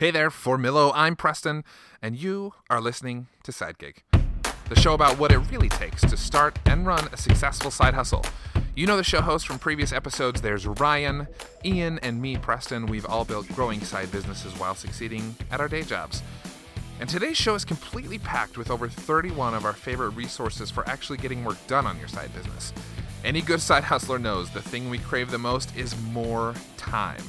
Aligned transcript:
Hey 0.00 0.10
there, 0.10 0.30
for 0.30 0.56
Millo, 0.56 0.92
I'm 0.94 1.14
Preston, 1.14 1.62
and 2.00 2.16
you 2.16 2.54
are 2.70 2.80
listening 2.80 3.26
to 3.42 3.52
Side 3.52 3.76
Gig, 3.76 4.02
the 4.70 4.74
show 4.74 4.94
about 4.94 5.18
what 5.18 5.30
it 5.30 5.36
really 5.50 5.68
takes 5.68 6.00
to 6.00 6.16
start 6.16 6.58
and 6.64 6.86
run 6.86 7.08
a 7.12 7.18
successful 7.18 7.70
side 7.70 7.92
hustle. 7.92 8.24
You 8.74 8.86
know 8.86 8.96
the 8.96 9.04
show 9.04 9.20
hosts 9.20 9.46
from 9.46 9.58
previous 9.58 9.92
episodes. 9.92 10.40
There's 10.40 10.66
Ryan, 10.66 11.26
Ian, 11.66 11.98
and 11.98 12.18
me, 12.22 12.38
Preston. 12.38 12.86
We've 12.86 13.04
all 13.04 13.26
built 13.26 13.46
growing 13.48 13.82
side 13.82 14.10
businesses 14.10 14.58
while 14.58 14.74
succeeding 14.74 15.36
at 15.50 15.60
our 15.60 15.68
day 15.68 15.82
jobs. 15.82 16.22
And 16.98 17.06
today's 17.06 17.36
show 17.36 17.54
is 17.54 17.66
completely 17.66 18.18
packed 18.18 18.56
with 18.56 18.70
over 18.70 18.88
31 18.88 19.52
of 19.52 19.66
our 19.66 19.74
favorite 19.74 20.12
resources 20.12 20.70
for 20.70 20.88
actually 20.88 21.18
getting 21.18 21.44
work 21.44 21.58
done 21.66 21.86
on 21.86 21.98
your 21.98 22.08
side 22.08 22.34
business. 22.34 22.72
Any 23.22 23.42
good 23.42 23.60
side 23.60 23.84
hustler 23.84 24.18
knows 24.18 24.48
the 24.48 24.62
thing 24.62 24.88
we 24.88 24.96
crave 24.96 25.30
the 25.30 25.36
most 25.36 25.76
is 25.76 25.94
more 26.00 26.54
time. 26.78 27.24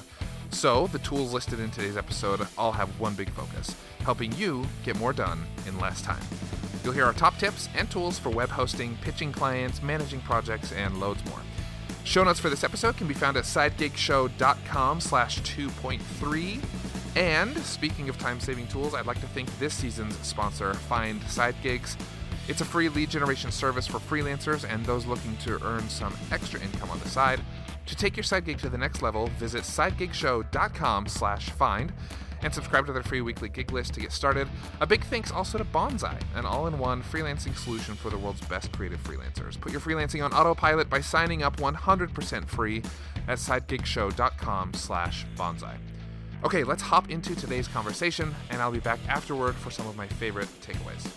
So, 0.52 0.88
the 0.88 1.00
tools 1.00 1.34
listed 1.34 1.60
in 1.60 1.72
today's 1.72 1.98
episode 1.98 2.46
all 2.58 2.74
have 2.74 3.00
one 3.00 3.16
big 3.16 3.30
focus 3.32 3.76
helping 4.04 4.32
you 4.34 4.66
get 4.84 4.98
more 4.98 5.14
done 5.14 5.46
in 5.68 5.80
less 5.80 6.02
time. 6.02 6.22
You'll 6.84 6.94
hear 6.94 7.06
our 7.06 7.14
top 7.14 7.38
tips 7.38 7.70
and 7.76 7.90
tools 7.90 8.18
for 8.18 8.30
web 8.30 8.50
hosting, 8.50 8.98
pitching 9.02 9.32
clients, 9.32 9.82
managing 9.82 10.22
projects, 10.22 10.72
and 10.72 11.00
loads 11.00 11.24
more. 11.26 11.40
Show 12.04 12.24
notes 12.24 12.40
for 12.40 12.50
this 12.50 12.64
episode 12.64 12.98
can 12.98 13.08
be 13.08 13.14
found 13.14 13.38
at 13.38 13.44
sidegigshow.com 13.44 15.02
slash 15.02 15.42
2.3. 15.42 16.64
And 17.16 17.58
speaking 17.60 18.10
of 18.10 18.18
time-saving 18.18 18.68
tools, 18.68 18.96
I'd 18.96 19.06
like 19.06 19.22
to 19.22 19.28
thank 19.28 19.58
this 19.60 19.74
season's 19.74 20.18
sponsor, 20.18 20.74
Find 20.74 21.22
Sidegigs. 21.24 21.96
It's 22.48 22.62
a 22.62 22.66
free 22.66 22.90
lead 22.90 23.10
generation 23.10 23.52
service 23.52 23.86
for 23.86 24.00
freelancers 24.00 24.68
and 24.68 24.84
those 24.86 25.06
looking 25.06 25.38
to 25.38 25.64
earn 25.64 25.88
some 25.90 26.16
extra 26.32 26.60
income 26.60 26.90
on 26.90 27.00
the 27.00 27.08
side. 27.08 27.40
To 27.92 27.98
take 27.98 28.16
your 28.16 28.24
side 28.24 28.46
gig 28.46 28.58
to 28.60 28.70
the 28.70 28.78
next 28.78 29.02
level, 29.02 29.28
visit 29.38 29.64
sidegigshow.com 29.64 31.08
slash 31.08 31.50
find 31.50 31.92
and 32.42 32.54
subscribe 32.54 32.86
to 32.86 32.94
their 32.94 33.04
free 33.04 33.20
weekly 33.20 33.50
gig 33.50 33.74
list 33.74 33.94
to 33.96 34.00
get 34.00 34.14
started. 34.14 34.48
A 34.80 34.88
big 34.88 35.04
thanks 35.04 35.30
also 35.30 35.58
to 35.58 35.66
Bonsai, 35.66 36.18
an 36.34 36.46
all-in-one 36.46 37.04
freelancing 37.04 37.54
solution 37.54 37.96
for 37.96 38.10
the 38.10 38.18
world's 38.18 38.40
best 38.48 38.72
creative 38.72 39.04
freelancers. 39.04 39.60
Put 39.60 39.74
your 39.74 39.82
freelancing 39.82 40.24
on 40.24 40.32
autopilot 40.32 40.90
by 40.90 41.02
signing 41.02 41.44
up 41.44 41.58
100% 41.58 42.48
free 42.48 42.82
at 43.28 43.38
sidegigshow.com 43.38 44.74
slash 44.74 45.26
bonsai. 45.36 45.76
Okay, 46.46 46.64
let's 46.64 46.82
hop 46.82 47.10
into 47.10 47.36
today's 47.36 47.68
conversation, 47.68 48.34
and 48.52 48.62
I'll 48.62 48.72
be 48.72 48.80
back 48.80 49.00
afterward 49.10 49.54
for 49.54 49.70
some 49.70 49.86
of 49.86 49.98
my 49.98 50.08
favorite 50.08 50.48
takeaways. 50.62 51.12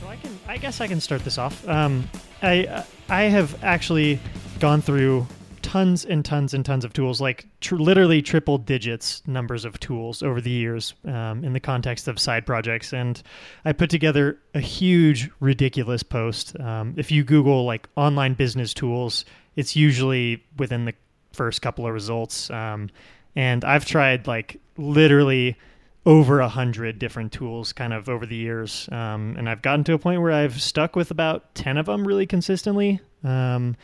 So 0.00 0.08
I 0.08 0.16
can, 0.16 0.38
I 0.48 0.56
guess 0.56 0.80
I 0.80 0.86
can 0.86 1.00
start 1.00 1.24
this 1.24 1.36
off. 1.36 1.68
Um, 1.68 2.08
I, 2.42 2.86
I 3.10 3.24
have 3.24 3.62
actually 3.62 4.18
gone 4.60 4.80
through 4.80 5.26
tons 5.64 6.04
and 6.04 6.24
tons 6.24 6.52
and 6.52 6.64
tons 6.64 6.84
of 6.84 6.92
tools, 6.92 7.22
like 7.22 7.46
tr- 7.60 7.76
literally 7.76 8.20
triple 8.20 8.58
digits 8.58 9.22
numbers 9.26 9.64
of 9.64 9.80
tools 9.80 10.22
over 10.22 10.40
the 10.40 10.50
years 10.50 10.92
um, 11.06 11.42
in 11.42 11.54
the 11.54 11.60
context 11.60 12.06
of 12.06 12.18
side 12.18 12.44
projects. 12.44 12.92
And 12.92 13.20
I 13.64 13.72
put 13.72 13.88
together 13.88 14.38
a 14.54 14.60
huge, 14.60 15.30
ridiculous 15.40 16.02
post. 16.02 16.58
Um, 16.60 16.94
if 16.98 17.10
you 17.10 17.24
Google 17.24 17.64
like 17.64 17.88
online 17.96 18.34
business 18.34 18.74
tools, 18.74 19.24
it's 19.56 19.74
usually 19.74 20.44
within 20.58 20.84
the 20.84 20.92
first 21.32 21.62
couple 21.62 21.86
of 21.86 21.94
results. 21.94 22.50
Um, 22.50 22.90
and 23.34 23.64
I've 23.64 23.86
tried 23.86 24.26
like 24.26 24.60
literally 24.76 25.56
over 26.04 26.40
a 26.40 26.48
hundred 26.48 26.98
different 26.98 27.32
tools 27.32 27.72
kind 27.72 27.94
of 27.94 28.10
over 28.10 28.26
the 28.26 28.36
years. 28.36 28.86
Um, 28.92 29.34
and 29.38 29.48
I've 29.48 29.62
gotten 29.62 29.82
to 29.84 29.94
a 29.94 29.98
point 29.98 30.20
where 30.20 30.32
I've 30.32 30.60
stuck 30.60 30.94
with 30.94 31.10
about 31.10 31.54
10 31.54 31.78
of 31.78 31.86
them 31.86 32.06
really 32.06 32.26
consistently. 32.26 33.00
Um, 33.24 33.76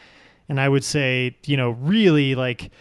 and 0.51 0.61
I 0.61 0.69
would 0.69 0.85
say, 0.85 1.37
you 1.47 1.57
know, 1.57 1.71
really 1.71 2.35
like 2.35 2.73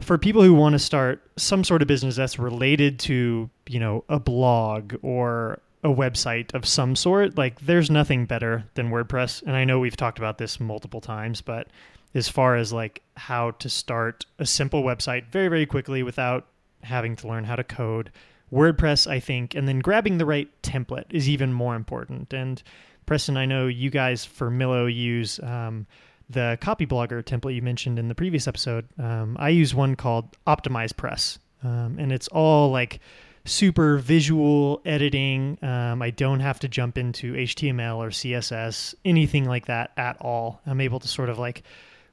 for 0.00 0.16
people 0.16 0.42
who 0.42 0.54
want 0.54 0.72
to 0.72 0.78
start 0.78 1.22
some 1.36 1.62
sort 1.62 1.82
of 1.82 1.86
business 1.86 2.16
that's 2.16 2.38
related 2.38 2.98
to, 3.00 3.50
you 3.68 3.78
know, 3.78 4.02
a 4.08 4.18
blog 4.18 4.94
or 5.02 5.60
a 5.84 5.88
website 5.88 6.52
of 6.54 6.64
some 6.66 6.96
sort, 6.96 7.36
like 7.36 7.60
there's 7.60 7.90
nothing 7.90 8.24
better 8.24 8.64
than 8.74 8.90
WordPress. 8.90 9.42
And 9.42 9.54
I 9.54 9.64
know 9.64 9.78
we've 9.78 9.96
talked 9.96 10.18
about 10.18 10.38
this 10.38 10.58
multiple 10.58 11.02
times, 11.02 11.42
but 11.42 11.68
as 12.14 12.30
far 12.30 12.56
as 12.56 12.72
like 12.72 13.02
how 13.18 13.50
to 13.52 13.68
start 13.68 14.24
a 14.38 14.46
simple 14.46 14.82
website 14.82 15.26
very, 15.30 15.48
very 15.48 15.66
quickly 15.66 16.02
without 16.02 16.46
having 16.82 17.14
to 17.16 17.28
learn 17.28 17.44
how 17.44 17.56
to 17.56 17.64
code, 17.64 18.10
WordPress, 18.50 19.06
I 19.06 19.20
think, 19.20 19.54
and 19.54 19.68
then 19.68 19.80
grabbing 19.80 20.16
the 20.16 20.26
right 20.26 20.48
template 20.62 21.12
is 21.12 21.28
even 21.28 21.52
more 21.52 21.76
important. 21.76 22.32
And 22.32 22.62
Preston, 23.04 23.36
I 23.36 23.44
know 23.44 23.66
you 23.66 23.90
guys 23.90 24.24
for 24.24 24.50
Millo 24.50 24.92
use 24.92 25.38
um, 25.40 25.86
the 26.30 26.58
Copyblogger 26.60 27.22
template 27.22 27.54
you 27.54 27.62
mentioned 27.62 27.98
in 27.98 28.08
the 28.08 28.14
previous 28.14 28.48
episode. 28.48 28.86
Um, 28.98 29.36
I 29.38 29.50
use 29.50 29.74
one 29.74 29.96
called 29.96 30.36
Optimize 30.46 30.96
Press, 30.96 31.38
um, 31.62 31.96
and 31.98 32.12
it's 32.12 32.28
all 32.28 32.70
like 32.70 33.00
super 33.44 33.98
visual 33.98 34.80
editing. 34.84 35.58
Um, 35.62 36.02
I 36.02 36.10
don't 36.10 36.40
have 36.40 36.60
to 36.60 36.68
jump 36.68 36.96
into 36.96 37.34
HTML 37.34 37.96
or 37.96 38.08
CSS, 38.08 38.94
anything 39.04 39.44
like 39.44 39.66
that 39.66 39.92
at 39.96 40.16
all. 40.20 40.60
I'm 40.66 40.80
able 40.80 41.00
to 41.00 41.08
sort 41.08 41.28
of 41.28 41.38
like 41.38 41.62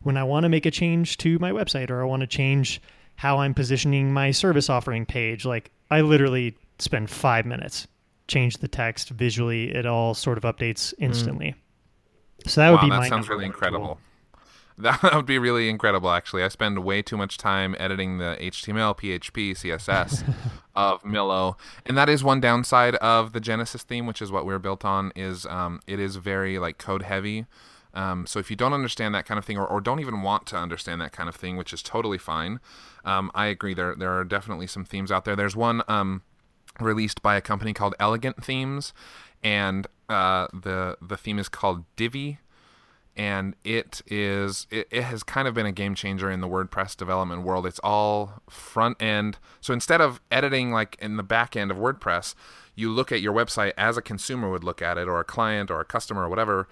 when 0.02 0.18
I 0.18 0.24
want 0.24 0.44
to 0.44 0.50
make 0.50 0.66
a 0.66 0.72
change 0.72 1.18
to 1.18 1.38
my 1.40 1.52
website 1.52 1.90
or 1.90 2.02
I 2.02 2.06
want 2.06 2.22
to 2.22 2.28
change 2.28 2.82
how 3.16 3.40
I'm 3.40 3.54
positioning 3.54 4.14
my 4.14 4.32
service 4.32 4.70
offering 4.70 5.06
page, 5.06 5.46
like 5.46 5.72
I 5.92 6.02
literally 6.02 6.58
spend 6.80 7.10
five 7.10 7.46
minutes, 7.46 7.88
change 8.28 8.58
the 8.58 8.68
text 8.68 9.10
visually. 9.10 9.76
It 9.76 9.86
all 9.86 10.14
sort 10.14 10.38
of 10.38 10.44
updates 10.44 10.94
instantly. 11.00 11.48
Mm. 11.48 11.56
So 12.46 12.62
that 12.62 12.70
wow, 12.70 12.76
would 12.76 12.82
be 12.82 12.90
that 12.90 13.00
my 13.00 13.10
sounds 13.10 13.30
really 13.30 13.46
incredible. 13.46 14.00
That 14.80 15.14
would 15.14 15.26
be 15.26 15.38
really 15.38 15.68
incredible, 15.68 16.10
actually. 16.10 16.42
I 16.42 16.48
spend 16.48 16.86
way 16.86 17.02
too 17.02 17.18
much 17.18 17.38
time 17.38 17.76
editing 17.78 18.18
the 18.18 18.38
HTML, 18.40 18.98
PHP, 18.98 19.52
CSS 19.52 20.34
of 20.76 21.04
Millo, 21.04 21.58
and 21.86 21.98
that 21.98 22.08
is 22.08 22.24
one 22.24 22.40
downside 22.40 22.96
of 22.96 23.34
the 23.34 23.42
Genesis 23.42 23.84
theme, 23.84 24.06
which 24.06 24.22
is 24.22 24.32
what 24.32 24.46
we're 24.46 24.58
built 24.58 24.86
on. 24.86 25.12
Is 25.18 25.46
um, 25.48 25.82
it 25.86 26.00
is 26.00 26.16
very 26.16 26.60
like 26.60 26.78
code 26.78 27.04
heavy. 27.04 27.46
Um, 27.94 28.26
so 28.26 28.40
if 28.40 28.50
you 28.50 28.56
don't 28.56 28.72
understand 28.72 29.14
that 29.16 29.26
kind 29.26 29.38
of 29.38 29.44
thing, 29.44 29.58
or, 29.58 29.68
or 29.68 29.82
don't 29.82 30.00
even 30.00 30.22
want 30.22 30.46
to 30.48 30.56
understand 30.56 31.02
that 31.02 31.12
kind 31.12 31.28
of 31.28 31.36
thing, 31.36 31.58
which 31.58 31.74
is 31.74 31.82
totally 31.82 32.18
fine, 32.18 32.62
um, 33.04 33.32
I 33.36 33.48
agree. 33.48 33.74
There 33.74 33.96
there 33.96 34.18
are 34.18 34.24
definitely 34.24 34.68
some 34.68 34.86
themes 34.86 35.12
out 35.12 35.26
there. 35.26 35.36
There's 35.36 35.58
one 35.58 35.82
um, 35.90 36.22
released 36.80 37.22
by 37.22 37.36
a 37.36 37.42
company 37.42 37.74
called 37.74 37.96
Elegant 38.00 38.44
Themes, 38.44 38.94
and 39.44 39.88
uh, 40.08 40.48
the 40.54 40.98
the 41.02 41.18
theme 41.18 41.40
is 41.40 41.50
called 41.50 41.84
Divi 41.96 42.40
and 43.20 43.54
it 43.66 44.02
is 44.08 44.66
it, 44.72 44.88
it 44.92 45.04
has 45.04 45.24
kind 45.24 45.46
of 45.46 45.54
been 45.54 45.66
a 45.66 45.74
game 45.74 45.94
changer 45.94 46.32
in 46.32 46.40
the 46.40 46.48
WordPress 46.48 46.96
development 46.96 47.44
world. 47.44 47.66
It's 47.66 47.80
all 47.84 48.42
front 48.50 49.02
end. 49.02 49.38
So 49.60 49.74
instead 49.74 50.00
of 50.00 50.22
editing 50.32 50.72
like 50.72 50.96
in 51.02 51.18
the 51.18 51.24
back 51.24 51.58
end 51.58 51.70
of 51.70 51.76
WordPress, 51.76 52.34
you 52.76 52.90
look 52.90 53.12
at 53.12 53.20
your 53.20 53.34
website 53.34 53.74
as 53.78 53.98
a 53.98 54.02
consumer 54.02 54.50
would 54.50 54.64
look 54.64 54.82
at 54.82 54.98
it 54.98 55.10
or 55.10 55.20
a 55.20 55.26
client 55.26 55.70
or 55.70 55.82
a 55.82 55.86
customer 55.86 56.24
or 56.24 56.30
whatever 56.30 56.70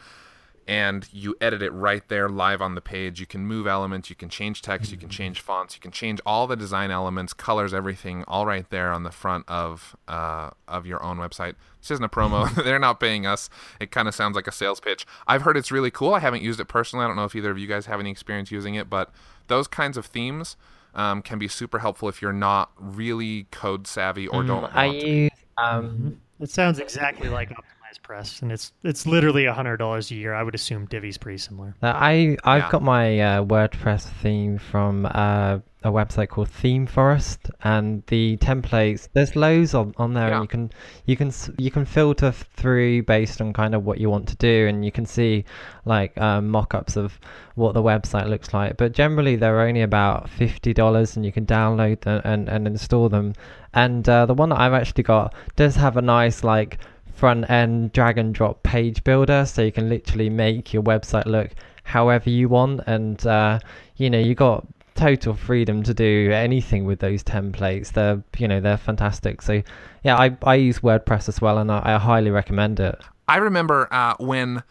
and 0.67 1.07
you 1.13 1.35
edit 1.39 1.61
it 1.61 1.71
right 1.71 2.07
there 2.09 2.27
live 2.27 2.61
on 2.61 2.75
the 2.75 2.81
page. 2.81 3.19
You 3.19 3.25
can 3.25 3.45
move 3.45 3.65
elements, 3.67 4.09
you 4.09 4.15
can 4.15 4.27
change 4.27 4.61
text, 4.61 4.91
you 4.91 4.97
can 4.97 5.07
change 5.09 5.39
fonts, 5.39 5.75
you 5.75 5.81
can 5.81 5.91
change 5.91 6.19
all 6.25 6.45
the 6.45 6.57
design 6.57 6.91
elements, 6.91 7.33
colors, 7.33 7.73
everything, 7.73 8.25
all 8.27 8.45
right 8.45 8.69
there 8.69 8.91
on 8.91 9.03
the 9.03 9.11
front 9.11 9.45
of 9.47 9.95
uh, 10.07 10.49
of 10.67 10.85
your 10.85 11.01
own 11.01 11.17
website. 11.17 11.55
This 11.79 11.91
isn't 11.91 12.03
a 12.03 12.09
promo; 12.09 12.53
they're 12.63 12.79
not 12.79 12.99
paying 12.99 13.25
us. 13.25 13.49
It 13.79 13.91
kind 13.91 14.07
of 14.07 14.15
sounds 14.15 14.35
like 14.35 14.47
a 14.47 14.51
sales 14.51 14.79
pitch. 14.79 15.05
I've 15.25 15.43
heard 15.43 15.55
it's 15.55 15.71
really 15.71 15.91
cool. 15.91 16.13
I 16.13 16.19
haven't 16.19 16.41
used 16.41 16.59
it 16.59 16.65
personally. 16.65 17.05
I 17.05 17.07
don't 17.07 17.15
know 17.15 17.25
if 17.25 17.35
either 17.35 17.51
of 17.51 17.57
you 17.57 17.67
guys 17.67 17.85
have 17.85 17.99
any 17.99 18.11
experience 18.11 18.51
using 18.51 18.75
it, 18.75 18.89
but 18.89 19.11
those 19.47 19.67
kinds 19.67 19.95
of 19.95 20.05
themes 20.05 20.57
um, 20.93 21.21
can 21.21 21.39
be 21.39 21.47
super 21.47 21.79
helpful 21.79 22.09
if 22.09 22.21
you're 22.21 22.33
not 22.33 22.71
really 22.77 23.47
code 23.51 23.87
savvy 23.87 24.27
or 24.27 24.43
don't. 24.43 24.65
I 24.75 24.85
use. 24.87 25.31
Um, 25.57 26.19
It 26.39 26.49
sounds 26.49 26.79
exactly 26.79 27.29
like 27.29 27.51
Optimize 27.97 28.03
Press, 28.03 28.41
and 28.41 28.51
it's 28.51 28.73
it's 28.83 29.05
literally 29.05 29.45
a 29.45 29.53
hundred 29.53 29.77
dollars 29.77 30.11
a 30.11 30.15
year. 30.15 30.33
I 30.33 30.43
would 30.43 30.55
assume 30.55 30.85
Divi's 30.85 31.17
pretty 31.17 31.37
similar. 31.37 31.75
Uh, 31.81 31.93
I 31.95 32.37
I've 32.43 32.63
Yeah. 32.63 32.71
got 32.71 32.81
my 32.83 33.19
uh, 33.19 33.43
WordPress 33.43 34.09
theme 34.21 34.57
from 34.57 35.05
uh, 35.05 35.59
a 35.83 35.91
website 35.91 36.29
called 36.29 36.49
Theme 36.49 36.87
Forest, 36.87 37.49
and 37.63 38.03
the 38.07 38.37
templates. 38.37 39.07
There's 39.13 39.35
loads 39.35 39.73
on, 39.73 39.93
on 39.97 40.13
there, 40.13 40.29
Yeah. 40.29 40.35
and 40.35 40.43
you 40.43 40.47
can 40.47 40.71
you 41.05 41.15
can 41.17 41.31
you 41.57 41.71
can 41.71 41.85
filter 41.85 42.31
through 42.31 43.03
based 43.03 43.41
on 43.41 43.53
kind 43.53 43.75
of 43.75 43.85
what 43.85 43.99
you 43.99 44.09
want 44.09 44.27
to 44.29 44.35
do, 44.37 44.67
and 44.67 44.83
you 44.85 44.91
can 44.91 45.05
see 45.05 45.45
like 45.85 46.17
um, 46.19 46.49
mock-ups 46.49 46.95
of 46.97 47.19
what 47.55 47.73
the 47.73 47.83
website 47.83 48.27
looks 48.27 48.53
like. 48.53 48.77
But 48.77 48.91
generally, 48.93 49.35
they're 49.35 49.61
only 49.61 49.81
about 49.81 50.29
fifty 50.29 50.73
dollars, 50.73 51.15
and 51.15 51.25
you 51.25 51.31
can 51.31 51.45
download 51.45 52.01
them 52.01 52.21
and, 52.23 52.49
and 52.49 52.67
install 52.67 53.09
them. 53.09 53.33
And 53.73 54.07
uh, 54.09 54.25
the 54.25 54.33
one 54.33 54.49
that 54.49 54.59
I've 54.59 54.73
actually 54.73 55.03
got 55.03 55.35
does 55.55 55.75
have 55.75 55.97
a 55.97 56.01
nice 56.01 56.43
like 56.43 56.79
front 57.17 57.49
end 57.49 57.91
drag 57.91 58.17
and 58.17 58.33
drop 58.33 58.61
page 58.63 59.03
builder 59.03 59.45
so 59.45 59.61
you 59.61 59.71
can 59.71 59.89
literally 59.89 60.29
make 60.29 60.73
your 60.73 60.83
website 60.83 61.25
look 61.25 61.51
however 61.83 62.29
you 62.29 62.47
want 62.47 62.81
and 62.85 63.25
uh, 63.25 63.59
you 63.95 64.09
know 64.09 64.19
you 64.19 64.35
got 64.35 64.65
total 64.95 65.33
freedom 65.33 65.83
to 65.83 65.93
do 65.93 66.31
anything 66.31 66.85
with 66.85 66.99
those 66.99 67.23
templates 67.23 67.91
they're 67.93 68.23
you 68.37 68.47
know 68.47 68.59
they're 68.59 68.77
fantastic 68.77 69.41
so 69.41 69.61
yeah 70.03 70.15
i, 70.17 70.35
I 70.43 70.55
use 70.55 70.79
wordpress 70.79 71.29
as 71.29 71.39
well 71.39 71.59
and 71.59 71.71
I, 71.71 71.81
I 71.85 71.97
highly 71.99 72.31
recommend 72.31 72.79
it 72.79 72.99
I 73.27 73.37
remember 73.37 73.87
uh, 73.91 74.15
when 74.19 74.63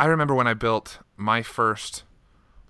I 0.00 0.06
remember 0.06 0.34
when 0.34 0.46
I 0.48 0.54
built 0.54 0.98
my 1.16 1.42
first 1.42 2.02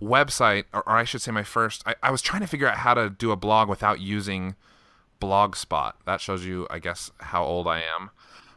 website, 0.02 0.64
or, 0.74 0.86
or 0.86 0.96
I 0.96 1.04
should 1.04 1.22
say 1.22 1.30
my 1.30 1.44
first. 1.44 1.82
I, 1.86 1.94
I 2.02 2.10
was 2.10 2.20
trying 2.20 2.42
to 2.42 2.46
figure 2.46 2.68
out 2.68 2.78
how 2.78 2.94
to 2.94 3.08
do 3.08 3.30
a 3.30 3.36
blog 3.36 3.68
without 3.68 4.00
using 4.00 4.54
Blogspot. 5.20 5.94
That 6.04 6.20
shows 6.20 6.44
you, 6.44 6.66
I 6.68 6.78
guess, 6.78 7.10
how 7.20 7.44
old 7.44 7.66
I 7.66 7.78
am. 7.78 8.10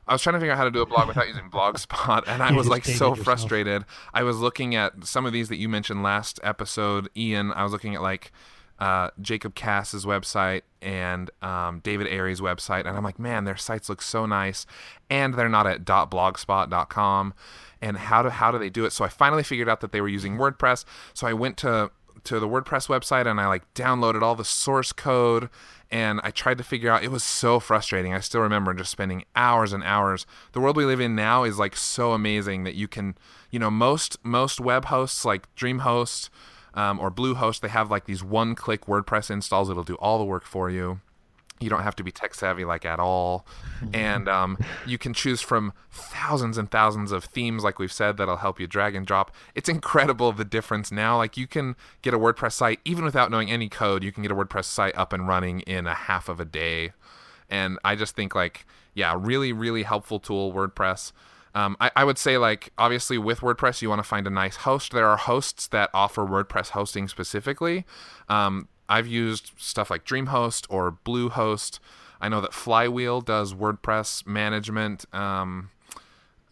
I 0.08 0.14
was 0.14 0.22
trying 0.22 0.34
to 0.34 0.40
figure 0.40 0.52
out 0.54 0.58
how 0.58 0.66
to 0.66 0.72
do 0.72 0.82
a 0.82 0.86
blog 0.86 1.08
without 1.08 1.28
using 1.28 1.50
Blogspot, 1.50 2.24
and 2.28 2.44
I 2.44 2.52
You 2.52 2.56
was 2.56 2.68
like 2.68 2.86
so 2.86 3.16
frustrated. 3.16 3.86
I 4.14 4.24
was 4.24 4.38
looking 4.38 4.76
at 4.76 5.06
some 5.06 5.26
of 5.26 5.34
these 5.34 5.50
that 5.50 5.58
you 5.58 5.68
mentioned 5.68 6.04
last 6.04 6.40
episode, 6.44 7.10
Ian. 7.18 7.52
I 7.54 7.64
was 7.64 7.72
looking 7.72 7.96
at 7.96 8.02
like 8.02 8.32
uh, 8.80 9.10
Jacob 9.22 9.56
Cass's 9.56 10.06
website 10.06 10.62
and 10.82 11.32
um, 11.42 11.80
David 11.80 12.08
Airey's 12.08 12.42
website, 12.42 12.86
and 12.86 12.96
I'm 12.96 13.04
like, 13.04 13.18
man, 13.18 13.46
their 13.46 13.58
sites 13.58 13.90
look 13.90 14.02
so 14.02 14.26
nice, 14.26 14.66
and 15.10 15.34
they're 15.34 15.50
not 15.50 15.66
at 15.66 15.86
.blogspot.com. 15.86 17.34
And 17.82 17.98
how 17.98 18.22
do 18.22 18.30
how 18.30 18.52
do 18.52 18.58
they 18.60 18.70
do 18.70 18.86
it? 18.86 18.92
So 18.94 19.06
I 19.06 19.10
finally 19.10 19.44
figured 19.44 19.70
out 19.70 19.82
that 19.82 19.92
they 19.92 20.02
were 20.02 20.08
using 20.08 20.38
WordPress. 20.38 20.86
So 21.14 21.28
I 21.28 21.34
went 21.34 21.58
to 21.58 21.92
to 22.26 22.40
the 22.40 22.48
WordPress 22.48 22.88
website 22.88 23.28
and 23.28 23.40
I 23.40 23.48
like 23.48 23.72
downloaded 23.74 24.22
all 24.22 24.36
the 24.36 24.46
source 24.46 24.92
code 24.92 25.50
and 25.92 26.20
I 26.24 26.32
tried 26.32 26.58
to 26.58 26.64
figure 26.64 26.92
out 26.92 27.04
it 27.04 27.12
was 27.12 27.24
so 27.24 27.60
frustrating. 27.60 28.14
I 28.14 28.20
still 28.20 28.42
remember 28.42 28.74
just 28.74 28.92
spending 28.92 29.26
hours 29.36 29.74
and 29.74 29.84
hours. 29.84 30.26
The 30.52 30.60
world 30.60 30.78
we 30.78 30.86
live 30.86 31.00
in 31.00 31.16
now 31.16 31.44
is 31.44 31.60
like 31.60 31.76
so 31.76 32.14
amazing 32.14 32.64
that 32.64 32.76
you 32.76 32.88
can, 32.88 33.16
you 33.52 33.60
know, 33.60 33.72
most 33.72 34.18
most 34.24 34.60
web 34.60 34.86
hosts 34.86 35.26
like 35.26 35.54
DreamHost 35.56 36.30
um, 36.74 37.00
or 37.00 37.10
Bluehost, 37.10 37.62
they 37.62 37.70
have 37.70 37.90
like 37.90 38.06
these 38.06 38.24
one-click 38.24 38.86
WordPress 38.86 39.32
installs. 39.32 39.70
It'll 39.70 39.84
do 39.84 39.96
all 39.96 40.20
the 40.20 40.26
work 40.26 40.46
for 40.46 40.70
you. 40.70 41.00
You 41.60 41.70
don't 41.70 41.84
have 41.84 41.96
to 41.96 42.04
be 42.04 42.12
tech 42.12 42.36
savvy 42.36 42.66
like 42.66 42.86
at 42.86 43.00
all, 43.00 43.46
and 43.94 44.28
um, 44.28 44.58
you 44.86 44.98
can 44.98 45.14
choose 45.14 45.40
from 45.40 45.72
thousands 45.90 46.58
and 46.58 46.70
thousands 46.70 47.14
of 47.14 47.24
themes, 47.24 47.64
like 47.64 47.80
we've 47.80 47.94
said, 47.94 48.18
that'll 48.18 48.38
help 48.38 48.60
you 48.60 48.68
drag 48.68 48.94
and 48.94 49.06
drop. 49.06 49.34
It's 49.56 49.70
incredible 49.70 50.32
the 50.34 50.44
difference 50.44 50.92
now. 50.92 51.16
Like 51.18 51.38
you 51.38 51.48
can 51.48 51.78
get 52.02 52.14
a 52.14 52.20
WordPress 52.20 52.52
site 52.52 52.82
even 52.84 53.06
without 53.06 53.32
knowing 53.32 53.50
any 53.50 53.70
code. 53.70 54.04
You 54.04 54.12
can 54.12 54.22
get 54.22 54.32
a 54.32 54.36
WordPress 54.36 54.66
site 54.66 54.98
up 54.98 55.14
and 55.14 55.28
running 55.28 55.62
in 55.62 55.88
a 55.88 55.96
half 55.96 56.28
of 56.28 56.42
a 56.42 56.46
day, 56.46 56.92
and 57.50 57.80
I 57.86 57.96
just 57.96 58.16
think 58.16 58.36
like 58.36 58.66
yeah, 58.94 59.16
really 59.18 59.54
really 59.54 59.84
helpful 59.84 60.20
tool 60.20 60.52
WordPress. 60.52 61.14
Um, 61.56 61.78
I, 61.80 61.90
I 61.96 62.04
would 62.04 62.18
say 62.18 62.38
like 62.38 62.74
obviously 62.78 63.18
with 63.18 63.40
WordPress 63.40 63.82
you 63.82 63.90
want 63.90 64.00
to 64.00 64.08
find 64.08 64.28
a 64.28 64.30
nice 64.30 64.58
host. 64.58 64.92
There 64.92 65.08
are 65.08 65.16
hosts 65.18 65.68
that 65.68 65.90
offer 65.94 66.26
WordPress 66.26 66.72
hosting 66.72 67.08
specifically. 67.08 67.86
Um, 68.28 68.68
I've 68.88 69.08
used 69.08 69.52
stuff 69.58 69.90
like 69.90 70.06
DreamHost 70.06 70.66
or 70.70 70.98
Bluehost. 71.06 71.80
I 72.22 72.30
know 72.30 72.42
that 72.42 72.54
Flywheel 72.54 73.22
does 73.22 73.54
WordPress 73.54 74.26
management, 74.26 75.06
um, 75.14 75.70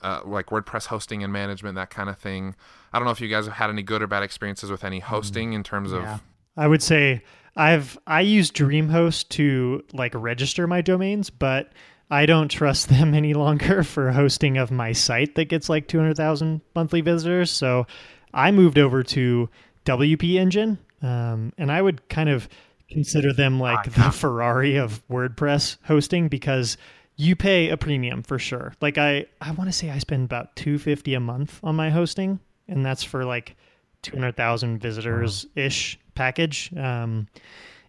uh, 0.02 0.22
like 0.26 0.48
WordPress 0.48 0.88
hosting 0.88 1.24
and 1.24 1.32
management, 1.32 1.76
that 1.76 1.90
kind 1.90 2.10
of 2.10 2.18
thing. 2.18 2.56
I 2.92 3.00
don't 3.00 3.06
know 3.06 3.12
if 3.12 3.22
you 3.22 3.28
guys 3.30 3.46
have 3.46 3.56
had 3.56 3.70
any 3.70 3.82
good 3.84 4.02
or 4.02 4.08
bad 4.08 4.24
experiences 4.24 4.70
with 4.70 4.84
any 4.84 5.00
hosting 5.00 5.54
in 5.54 5.64
terms 5.64 5.92
Yeah. 5.92 6.16
of. 6.16 6.22
I 6.58 6.68
would 6.68 6.84
say 6.84 7.24
I've 7.56 7.98
I 8.06 8.22
use 8.22 8.52
DreamHost 8.52 9.30
to 9.30 9.84
like 9.94 10.14
register 10.16 10.68
my 10.68 10.82
domains, 10.82 11.30
but 11.30 11.72
I 12.12 12.26
don't 12.26 12.50
trust 12.50 12.90
them 12.90 13.14
any 13.14 13.34
longer 13.34 13.84
for 13.84 14.12
hosting 14.12 14.58
of 14.58 14.70
my 14.70 14.92
site 14.92 15.36
that 15.36 15.46
gets 15.46 15.70
like 15.70 15.88
200,000 15.88 16.62
monthly 16.76 17.02
visitors. 17.02 17.50
So 17.50 17.88
I 18.34 18.52
moved 18.52 18.78
over 18.78 19.02
to 19.04 19.50
WP 19.86 20.36
Engine, 20.36 20.78
um, 21.04 21.54
and 21.58 21.72
I 21.72 21.82
would 21.82 22.08
kind 22.10 22.30
of 22.30 22.50
consider 22.90 23.34
them 23.34 23.60
like 23.60 23.94
the 23.94 24.12
Ferrari 24.12 24.78
of 24.78 25.06
WordPress 25.10 25.78
hosting 25.84 26.30
because 26.30 26.78
you 27.16 27.36
pay 27.36 27.70
a 27.70 27.78
premium 27.78 28.24
for 28.24 28.40
sure. 28.40 28.74
Like 28.82 28.98
I, 28.98 29.26
I 29.42 29.52
want 29.52 29.70
to 29.70 29.74
say 29.74 29.90
I 29.90 30.00
spend 30.00 30.26
about 30.26 30.56
250 30.56 31.14
a 31.14 31.20
month 31.20 31.60
on 31.64 31.76
my 31.76 31.90
hosting, 31.90 32.40
and 32.68 32.86
that's 32.86 33.04
for 33.04 33.26
like 33.26 33.56
200,000 34.02 34.80
visitors 34.80 35.46
ish 35.56 36.00
package. 36.16 36.72
Um, 36.76 37.28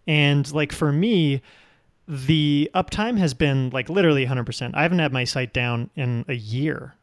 and 0.07 0.51
like 0.53 0.71
for 0.71 0.91
me, 0.91 1.41
the 2.07 2.69
uptime 2.75 3.17
has 3.17 3.33
been 3.33 3.69
like 3.71 3.89
literally 3.89 4.25
100%. 4.25 4.71
I 4.75 4.83
haven't 4.83 4.99
had 4.99 5.11
my 5.11 5.23
site 5.23 5.53
down 5.53 5.89
in 5.95 6.25
a 6.27 6.35
year, 6.35 6.95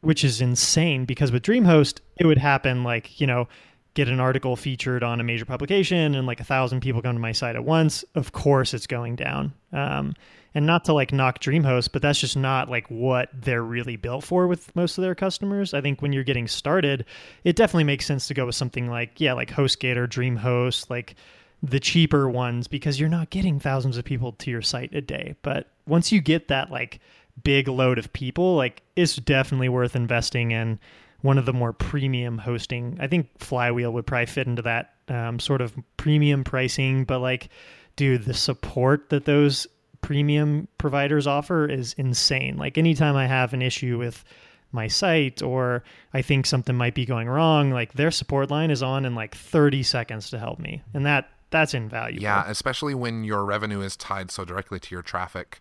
which 0.00 0.24
is 0.24 0.40
insane 0.40 1.04
because 1.04 1.30
with 1.30 1.42
DreamHost, 1.44 2.00
it 2.16 2.26
would 2.26 2.38
happen 2.38 2.82
like, 2.82 3.20
you 3.20 3.26
know, 3.26 3.46
get 3.94 4.08
an 4.08 4.20
article 4.20 4.56
featured 4.56 5.02
on 5.02 5.20
a 5.20 5.24
major 5.24 5.44
publication 5.44 6.14
and 6.14 6.26
like 6.26 6.40
a 6.40 6.44
thousand 6.44 6.80
people 6.80 7.02
come 7.02 7.14
to 7.14 7.20
my 7.20 7.32
site 7.32 7.56
at 7.56 7.64
once. 7.64 8.04
Of 8.14 8.32
course, 8.32 8.72
it's 8.72 8.86
going 8.86 9.16
down. 9.16 9.52
Um, 9.72 10.14
and 10.54 10.66
not 10.66 10.84
to 10.84 10.92
like 10.92 11.12
knock 11.12 11.40
DreamHost, 11.40 11.90
but 11.92 12.02
that's 12.02 12.20
just 12.20 12.36
not 12.36 12.68
like 12.68 12.90
what 12.90 13.30
they're 13.32 13.62
really 13.62 13.96
built 13.96 14.24
for 14.24 14.46
with 14.46 14.74
most 14.76 14.98
of 14.98 15.02
their 15.02 15.14
customers. 15.14 15.74
I 15.74 15.80
think 15.80 16.02
when 16.02 16.12
you're 16.12 16.24
getting 16.24 16.48
started, 16.48 17.04
it 17.44 17.56
definitely 17.56 17.84
makes 17.84 18.06
sense 18.06 18.28
to 18.28 18.34
go 18.34 18.46
with 18.46 18.54
something 18.54 18.88
like, 18.88 19.20
yeah, 19.20 19.32
like 19.32 19.50
HostGator, 19.50 20.06
DreamHost, 20.08 20.90
like 20.90 21.14
the 21.62 21.80
cheaper 21.80 22.28
ones 22.28 22.66
because 22.66 22.98
you're 22.98 23.08
not 23.08 23.30
getting 23.30 23.60
thousands 23.60 23.96
of 23.96 24.04
people 24.04 24.32
to 24.32 24.50
your 24.50 24.62
site 24.62 24.94
a 24.94 25.00
day. 25.00 25.36
But 25.42 25.68
once 25.86 26.12
you 26.12 26.20
get 26.20 26.48
that 26.48 26.70
like 26.70 27.00
big 27.42 27.68
load 27.68 27.98
of 27.98 28.12
people, 28.12 28.56
like 28.56 28.82
it's 28.96 29.16
definitely 29.16 29.68
worth 29.68 29.96
investing 29.96 30.50
in 30.50 30.78
one 31.22 31.38
of 31.38 31.46
the 31.46 31.52
more 31.52 31.72
premium 31.72 32.38
hosting. 32.38 32.98
I 33.00 33.06
think 33.06 33.28
Flywheel 33.38 33.92
would 33.92 34.06
probably 34.06 34.26
fit 34.26 34.46
into 34.46 34.62
that 34.62 34.94
um, 35.08 35.38
sort 35.38 35.60
of 35.60 35.74
premium 35.96 36.44
pricing, 36.44 37.04
but 37.04 37.20
like, 37.20 37.48
dude, 37.96 38.24
the 38.24 38.34
support 38.34 39.08
that 39.10 39.24
those 39.24 39.66
premium 40.00 40.68
providers 40.78 41.26
offer 41.26 41.66
is 41.66 41.94
insane. 41.94 42.56
Like 42.56 42.76
anytime 42.76 43.16
I 43.16 43.26
have 43.26 43.54
an 43.54 43.62
issue 43.62 43.98
with 43.98 44.24
my 44.72 44.88
site 44.88 45.42
or 45.42 45.84
I 46.12 46.22
think 46.22 46.46
something 46.46 46.76
might 46.76 46.94
be 46.94 47.06
going 47.06 47.28
wrong, 47.28 47.70
like 47.70 47.92
their 47.92 48.10
support 48.10 48.50
line 48.50 48.70
is 48.70 48.82
on 48.82 49.04
in 49.04 49.14
like 49.14 49.34
30 49.34 49.82
seconds 49.82 50.30
to 50.30 50.38
help 50.38 50.58
me. 50.58 50.82
And 50.92 51.06
that 51.06 51.30
that's 51.50 51.74
invaluable. 51.74 52.22
Yeah, 52.22 52.44
especially 52.46 52.94
when 52.94 53.24
your 53.24 53.44
revenue 53.44 53.80
is 53.80 53.96
tied 53.96 54.30
so 54.30 54.44
directly 54.44 54.80
to 54.80 54.94
your 54.94 55.02
traffic. 55.02 55.60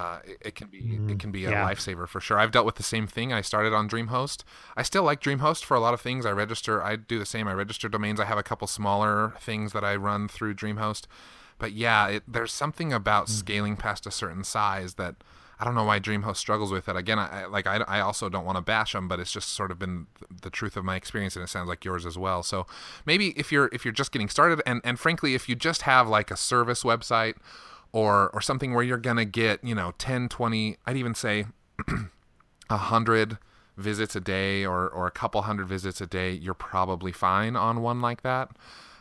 Uh, 0.00 0.18
it, 0.24 0.38
it 0.46 0.54
can 0.54 0.68
be 0.68 0.98
it 1.08 1.18
can 1.18 1.30
be 1.30 1.44
a 1.44 1.50
yeah. 1.50 1.68
lifesaver 1.68 2.08
for 2.08 2.20
sure. 2.20 2.38
I've 2.38 2.50
dealt 2.50 2.64
with 2.64 2.76
the 2.76 2.82
same 2.82 3.06
thing. 3.06 3.34
I 3.34 3.42
started 3.42 3.74
on 3.74 3.86
DreamHost. 3.86 4.44
I 4.74 4.82
still 4.82 5.02
like 5.02 5.20
DreamHost 5.20 5.62
for 5.62 5.76
a 5.76 5.80
lot 5.80 5.92
of 5.92 6.00
things. 6.00 6.24
I 6.24 6.30
register. 6.30 6.82
I 6.82 6.96
do 6.96 7.18
the 7.18 7.26
same. 7.26 7.46
I 7.46 7.52
register 7.52 7.86
domains. 7.86 8.18
I 8.18 8.24
have 8.24 8.38
a 8.38 8.42
couple 8.42 8.66
smaller 8.66 9.34
things 9.40 9.74
that 9.74 9.84
I 9.84 9.94
run 9.96 10.26
through 10.26 10.54
DreamHost. 10.54 11.02
But 11.58 11.72
yeah, 11.72 12.06
it, 12.08 12.22
there's 12.26 12.50
something 12.50 12.94
about 12.94 13.28
scaling 13.28 13.76
past 13.76 14.06
a 14.06 14.10
certain 14.10 14.42
size 14.42 14.94
that 14.94 15.16
I 15.58 15.66
don't 15.66 15.74
know 15.74 15.84
why 15.84 16.00
DreamHost 16.00 16.38
struggles 16.38 16.72
with 16.72 16.88
it. 16.88 16.96
Again, 16.96 17.18
I, 17.18 17.44
like 17.44 17.66
I, 17.66 17.84
I 17.86 18.00
also 18.00 18.30
don't 18.30 18.46
want 18.46 18.56
to 18.56 18.62
bash 18.62 18.94
them, 18.94 19.06
but 19.06 19.20
it's 19.20 19.32
just 19.32 19.50
sort 19.50 19.70
of 19.70 19.78
been 19.78 20.06
th- 20.18 20.40
the 20.40 20.48
truth 20.48 20.78
of 20.78 20.86
my 20.86 20.96
experience, 20.96 21.36
and 21.36 21.42
it 21.44 21.48
sounds 21.48 21.68
like 21.68 21.84
yours 21.84 22.06
as 22.06 22.16
well. 22.16 22.42
So 22.42 22.66
maybe 23.04 23.34
if 23.36 23.52
you're 23.52 23.68
if 23.70 23.84
you're 23.84 23.92
just 23.92 24.12
getting 24.12 24.30
started, 24.30 24.62
and 24.64 24.80
and 24.82 24.98
frankly, 24.98 25.34
if 25.34 25.46
you 25.46 25.54
just 25.54 25.82
have 25.82 26.08
like 26.08 26.30
a 26.30 26.36
service 26.38 26.82
website 26.84 27.34
or 27.92 28.30
or 28.30 28.40
something 28.40 28.74
where 28.74 28.84
you're 28.84 28.98
gonna 28.98 29.24
get 29.24 29.62
you 29.64 29.74
know 29.74 29.92
10, 29.98 30.28
20, 30.28 30.76
I'd 30.86 30.96
even 30.96 31.14
say 31.14 31.46
a 32.70 32.76
hundred 32.76 33.38
visits 33.76 34.14
a 34.14 34.20
day 34.20 34.64
or 34.64 34.88
or 34.88 35.06
a 35.06 35.10
couple 35.10 35.42
hundred 35.42 35.68
visits 35.68 36.00
a 36.00 36.06
day, 36.06 36.32
you're 36.32 36.54
probably 36.54 37.12
fine 37.12 37.56
on 37.56 37.80
one 37.82 38.00
like 38.00 38.22
that. 38.22 38.50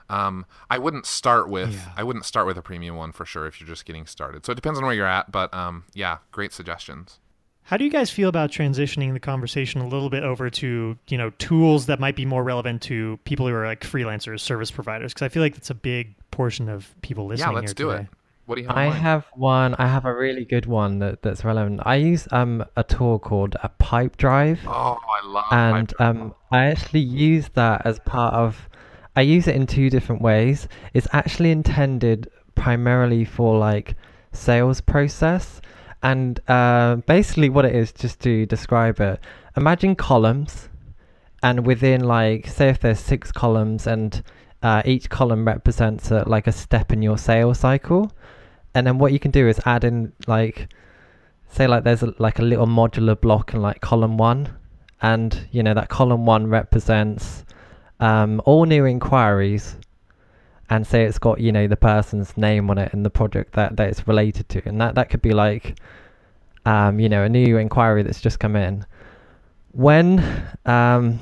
Um, 0.09 0.45
I 0.71 0.79
wouldn't 0.79 1.05
start 1.05 1.49
with 1.49 1.71
Yeah. 1.73 1.91
I 1.95 2.03
wouldn't 2.03 2.25
start 2.25 2.47
with 2.47 2.57
a 2.57 2.63
premium 2.63 2.95
one 2.95 3.11
for 3.11 3.25
sure 3.25 3.45
if 3.45 3.59
you're 3.61 3.67
just 3.67 3.85
getting 3.85 4.07
started. 4.07 4.45
So 4.45 4.51
it 4.51 4.55
depends 4.55 4.79
on 4.79 4.85
where 4.85 4.95
you're 4.95 5.05
at, 5.05 5.31
but 5.31 5.53
um, 5.53 5.83
yeah, 5.93 6.17
great 6.31 6.51
suggestions. 6.51 7.19
How 7.63 7.77
do 7.77 7.83
you 7.83 7.91
guys 7.91 8.09
feel 8.09 8.29
about 8.29 8.49
transitioning 8.49 9.13
the 9.13 9.19
conversation 9.19 9.79
a 9.79 9.87
little 9.87 10.09
bit 10.09 10.23
over 10.23 10.49
to, 10.49 10.97
you 11.07 11.17
know, 11.19 11.29
tools 11.37 11.85
that 11.85 11.99
might 11.99 12.15
be 12.15 12.25
more 12.25 12.43
relevant 12.43 12.81
to 12.83 13.19
people 13.25 13.47
who 13.47 13.53
are 13.53 13.67
like 13.67 13.81
freelancers, 13.81 14.39
service 14.39 14.71
providers? 14.71 15.13
Because 15.13 15.25
I 15.25 15.29
feel 15.29 15.43
like 15.43 15.53
that's 15.53 15.69
a 15.69 15.75
big 15.75 16.15
portion 16.31 16.67
of 16.67 16.95
people 17.03 17.27
listening. 17.27 17.53
yeah, 17.53 17.59
let's 17.59 17.75
do 17.75 17.91
today. 17.91 18.01
it. 18.03 18.07
What 18.49 18.55
do 18.55 18.61
you 18.63 18.67
have? 18.67 18.77
I 18.77 18.87
have 18.89 19.25
one. 19.35 19.75
I 19.75 19.85
have 19.87 20.05
a 20.05 20.15
really 20.15 20.43
good 20.43 20.65
one 20.65 20.97
that, 20.99 21.21
that's 21.21 21.45
relevant. 21.45 21.81
I 21.85 21.97
use 21.97 22.27
um 22.31 22.65
a 22.75 22.83
tool 22.83 23.19
called 23.19 23.55
a 23.61 23.69
Pipedrive, 23.69 24.57
Oh, 24.65 24.97
I 25.17 25.27
love. 25.27 25.45
and 25.51 25.93
um 25.99 26.33
I 26.51 26.65
actually 26.65 27.01
use 27.01 27.47
that 27.49 27.85
as 27.85 27.99
part 27.99 28.33
of. 28.33 28.67
I 29.15 29.21
use 29.21 29.47
it 29.47 29.55
in 29.55 29.67
two 29.67 29.91
different 29.91 30.23
ways. 30.23 30.67
It's 30.95 31.07
actually 31.13 31.51
intended 31.51 32.31
primarily 32.55 33.23
for 33.23 33.55
like 33.59 33.95
sales 34.31 34.81
process, 34.81 35.61
and 36.01 36.39
uh, 36.49 36.95
basically 37.05 37.49
what 37.49 37.65
it 37.65 37.75
is, 37.75 37.91
just 37.91 38.19
to 38.21 38.47
describe 38.47 38.99
it, 38.99 39.19
imagine 39.57 39.95
columns, 39.95 40.69
and 41.43 41.67
within 41.67 42.01
like 42.03 42.47
say 42.47 42.69
if 42.69 42.79
there's 42.79 42.99
six 42.99 43.31
columns 43.31 43.85
and 43.85 44.23
uh, 44.63 44.81
each 44.85 45.07
column 45.11 45.45
represents 45.45 46.09
a, 46.09 46.23
like 46.27 46.47
a 46.47 46.51
step 46.51 46.91
in 46.91 47.03
your 47.03 47.19
sales 47.19 47.59
cycle 47.59 48.11
and 48.73 48.85
then 48.85 48.97
what 48.97 49.11
you 49.13 49.19
can 49.19 49.31
do 49.31 49.47
is 49.47 49.59
add 49.65 49.83
in 49.83 50.13
like 50.27 50.69
say 51.51 51.67
like 51.67 51.83
there's 51.83 52.03
a, 52.03 52.13
like 52.19 52.39
a 52.39 52.43
little 52.43 52.67
modular 52.67 53.19
block 53.19 53.53
in 53.53 53.61
like 53.61 53.81
column 53.81 54.17
one. 54.17 54.55
And 55.01 55.47
you 55.51 55.63
know 55.63 55.73
that 55.73 55.89
column 55.89 56.25
one 56.25 56.47
represents 56.47 57.45
um, 57.99 58.41
all 58.45 58.65
new 58.65 58.85
inquiries. 58.85 59.75
And 60.71 60.85
say 60.85 61.05
it's 61.05 61.17
got 61.17 61.39
you 61.39 61.51
know 61.51 61.67
the 61.67 61.77
person's 61.77 62.37
name 62.37 62.69
on 62.69 62.77
it 62.77 62.93
and 62.93 63.03
the 63.03 63.09
project 63.09 63.53
that, 63.53 63.75
that 63.77 63.89
it's 63.89 64.07
related 64.07 64.49
to. 64.49 64.61
And 64.65 64.79
that, 64.81 64.95
that 64.95 65.09
could 65.09 65.21
be 65.21 65.31
like 65.31 65.79
um, 66.65 66.99
you 66.99 67.09
know 67.09 67.23
a 67.23 67.29
new 67.29 67.57
inquiry 67.57 68.03
that's 68.03 68.21
just 68.21 68.39
come 68.39 68.55
in. 68.55 68.85
When 69.71 70.23
um, 70.65 71.19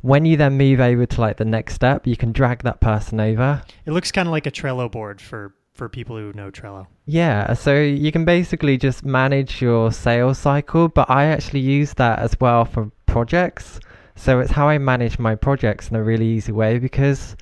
when 0.00 0.24
you 0.24 0.36
then 0.36 0.58
move 0.58 0.80
over 0.80 1.06
to 1.06 1.20
like 1.20 1.36
the 1.36 1.44
next 1.44 1.74
step 1.74 2.06
you 2.06 2.16
can 2.16 2.32
drag 2.32 2.64
that 2.64 2.80
person 2.80 3.20
over. 3.20 3.62
It 3.86 3.92
looks 3.92 4.10
kind 4.10 4.26
of 4.26 4.32
like 4.32 4.46
a 4.46 4.50
Trello 4.50 4.90
board 4.90 5.20
for 5.20 5.54
for 5.74 5.88
people 5.88 6.16
who 6.16 6.32
know 6.32 6.50
Trello? 6.50 6.86
Yeah, 7.04 7.52
so 7.54 7.74
you 7.74 8.12
can 8.12 8.24
basically 8.24 8.78
just 8.78 9.04
manage 9.04 9.60
your 9.60 9.92
sales 9.92 10.38
cycle, 10.38 10.88
but 10.88 11.10
I 11.10 11.24
actually 11.26 11.60
use 11.60 11.94
that 11.94 12.20
as 12.20 12.36
well 12.40 12.64
for 12.64 12.90
projects. 13.06 13.80
So 14.14 14.38
it's 14.38 14.52
how 14.52 14.68
I 14.68 14.78
manage 14.78 15.18
my 15.18 15.34
projects 15.34 15.88
in 15.88 15.96
a 15.96 16.02
really 16.02 16.26
easy 16.26 16.52
way 16.52 16.78
because 16.78 17.36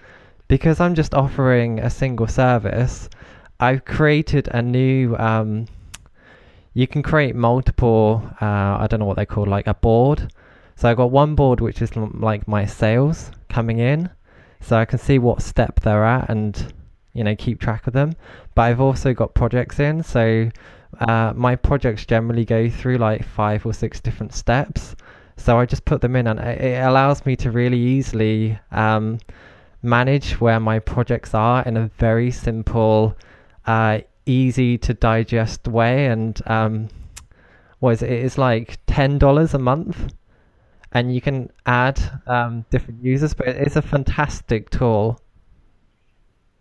because 0.48 0.80
I'm 0.80 0.94
just 0.94 1.14
offering 1.14 1.78
a 1.78 1.90
single 1.90 2.26
service. 2.26 3.08
I've 3.60 3.84
created 3.84 4.48
a 4.48 4.62
new. 4.62 5.14
Um, 5.16 5.66
you 6.74 6.86
can 6.86 7.02
create 7.02 7.36
multiple. 7.36 8.22
Uh, 8.40 8.78
I 8.80 8.86
don't 8.88 9.00
know 9.00 9.06
what 9.06 9.16
they 9.16 9.26
call 9.26 9.46
like 9.46 9.66
a 9.66 9.74
board. 9.74 10.32
So 10.76 10.88
I've 10.88 10.96
got 10.96 11.10
one 11.10 11.34
board 11.34 11.60
which 11.60 11.82
is 11.82 11.94
like 11.96 12.48
my 12.48 12.64
sales 12.64 13.30
coming 13.50 13.78
in, 13.78 14.08
so 14.60 14.76
I 14.76 14.86
can 14.86 14.98
see 14.98 15.18
what 15.18 15.42
step 15.42 15.80
they're 15.80 16.04
at 16.04 16.30
and 16.30 16.72
you 17.14 17.24
know 17.24 17.34
keep 17.36 17.60
track 17.60 17.86
of 17.86 17.92
them. 17.92 18.14
But 18.54 18.62
I've 18.62 18.80
also 18.80 19.14
got 19.14 19.34
projects 19.34 19.80
in, 19.80 20.02
so 20.02 20.50
uh, 21.00 21.32
my 21.34 21.56
projects 21.56 22.04
generally 22.06 22.44
go 22.44 22.68
through 22.68 22.98
like 22.98 23.24
five 23.24 23.64
or 23.64 23.72
six 23.72 24.00
different 24.00 24.34
steps. 24.34 24.94
So 25.36 25.58
I 25.58 25.66
just 25.66 25.84
put 25.84 26.00
them 26.02 26.14
in, 26.16 26.26
and 26.26 26.38
it 26.38 26.82
allows 26.82 27.24
me 27.24 27.36
to 27.36 27.50
really 27.50 27.78
easily 27.78 28.58
um, 28.70 29.18
manage 29.82 30.40
where 30.40 30.60
my 30.60 30.78
projects 30.78 31.34
are 31.34 31.62
in 31.64 31.76
a 31.76 31.90
very 31.98 32.30
simple, 32.30 33.16
uh, 33.66 34.00
easy 34.26 34.78
to 34.78 34.94
digest 34.94 35.66
way. 35.66 36.06
And 36.06 36.40
um, 36.46 36.88
what 37.80 37.94
is 37.94 38.02
it? 38.02 38.10
It's 38.12 38.38
like 38.38 38.78
ten 38.86 39.18
dollars 39.18 39.54
a 39.54 39.58
month, 39.58 40.12
and 40.92 41.14
you 41.14 41.22
can 41.22 41.50
add 41.64 41.98
um, 42.26 42.64
different 42.70 43.02
users. 43.02 43.32
But 43.32 43.48
it's 43.48 43.76
a 43.76 43.82
fantastic 43.82 44.68
tool. 44.68 45.18